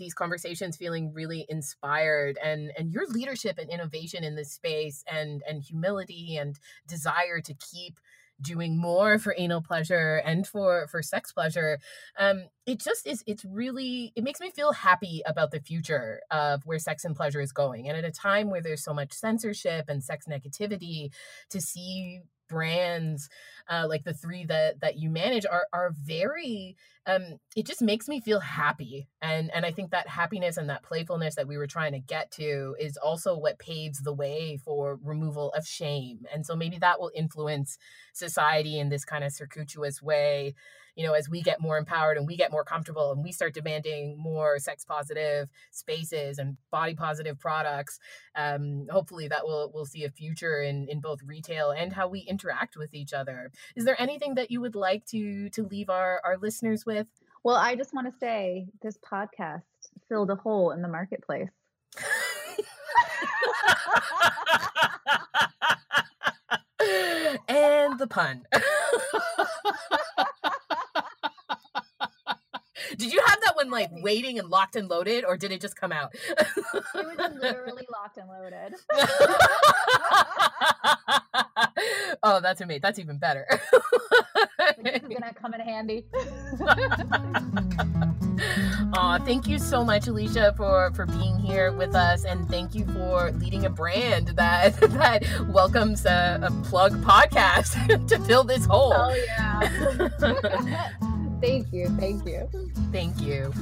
[0.00, 5.42] these conversations feeling really inspired and and your leadership and innovation in this space and
[5.48, 8.00] and humility and desire to keep
[8.40, 11.78] doing more for anal pleasure and for for sex pleasure
[12.18, 16.64] um it just is it's really it makes me feel happy about the future of
[16.64, 17.88] where sex and pleasure is going.
[17.88, 21.12] And at a time where there's so much censorship and sex negativity
[21.50, 22.20] to see
[22.50, 23.30] brands
[23.70, 26.76] uh, like the three that that you manage are are very
[27.06, 29.08] um it just makes me feel happy.
[29.22, 32.30] And and i think that happiness and that playfulness that we were trying to get
[32.32, 36.26] to is also what paves the way for removal of shame.
[36.34, 37.78] And so maybe that will influence
[38.12, 40.54] society in this kind of circuitous way
[40.96, 43.54] you know, as we get more empowered and we get more comfortable and we start
[43.54, 47.98] demanding more sex positive spaces and body positive products,
[48.34, 52.20] um, hopefully that will will see a future in in both retail and how we
[52.20, 53.50] interact with each other.
[53.76, 57.06] Is there anything that you would like to to leave our our listeners with?
[57.42, 59.62] Well, I just want to say this podcast
[60.08, 61.48] filled a hole in the marketplace.
[67.48, 68.42] and the pun.
[72.96, 75.76] Did you have that one like waiting and locked and loaded, or did it just
[75.76, 76.14] come out?
[76.14, 76.46] it
[76.94, 78.74] was literally locked and loaded.
[82.22, 82.82] oh, that's amazing.
[82.82, 83.46] That's even better.
[84.82, 86.04] this is gonna come in handy.
[88.94, 92.86] Aw, thank you so much, Alicia, for for being here with us, and thank you
[92.86, 98.94] for leading a brand that that welcomes a, a plug podcast to fill this hole.
[98.96, 101.00] Oh yeah.
[101.40, 102.48] Thank you, thank you.
[102.92, 103.52] Thank you.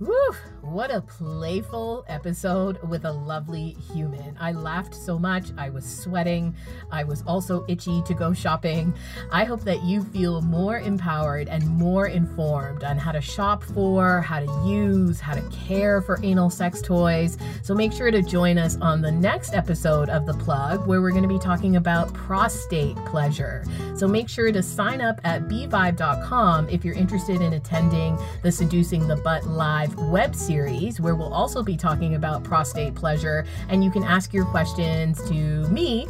[0.00, 0.34] Woo!
[0.70, 4.36] What a playful episode with a lovely human.
[4.38, 5.46] I laughed so much.
[5.58, 6.54] I was sweating.
[6.92, 8.94] I was also itchy to go shopping.
[9.32, 14.20] I hope that you feel more empowered and more informed on how to shop for,
[14.20, 17.36] how to use, how to care for anal sex toys.
[17.64, 21.10] So make sure to join us on the next episode of The Plug, where we're
[21.10, 23.64] going to be talking about prostate pleasure.
[23.96, 29.08] So make sure to sign up at bvibe.com if you're interested in attending the Seducing
[29.08, 33.44] the Butt Live web series series where we'll also be talking about prostate pleasure.
[33.68, 35.34] And you can ask your questions to
[35.68, 36.06] me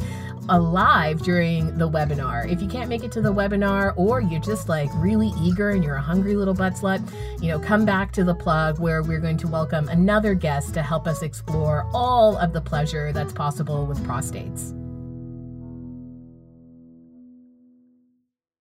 [0.49, 2.51] alive during the webinar.
[2.51, 5.83] If you can't make it to the webinar or you're just like really eager and
[5.83, 7.01] you're a hungry little butt slut,
[7.41, 10.81] you know, come back to the plug where we're going to welcome another guest to
[10.81, 14.80] help us explore all of the pleasure that's possible with prostates.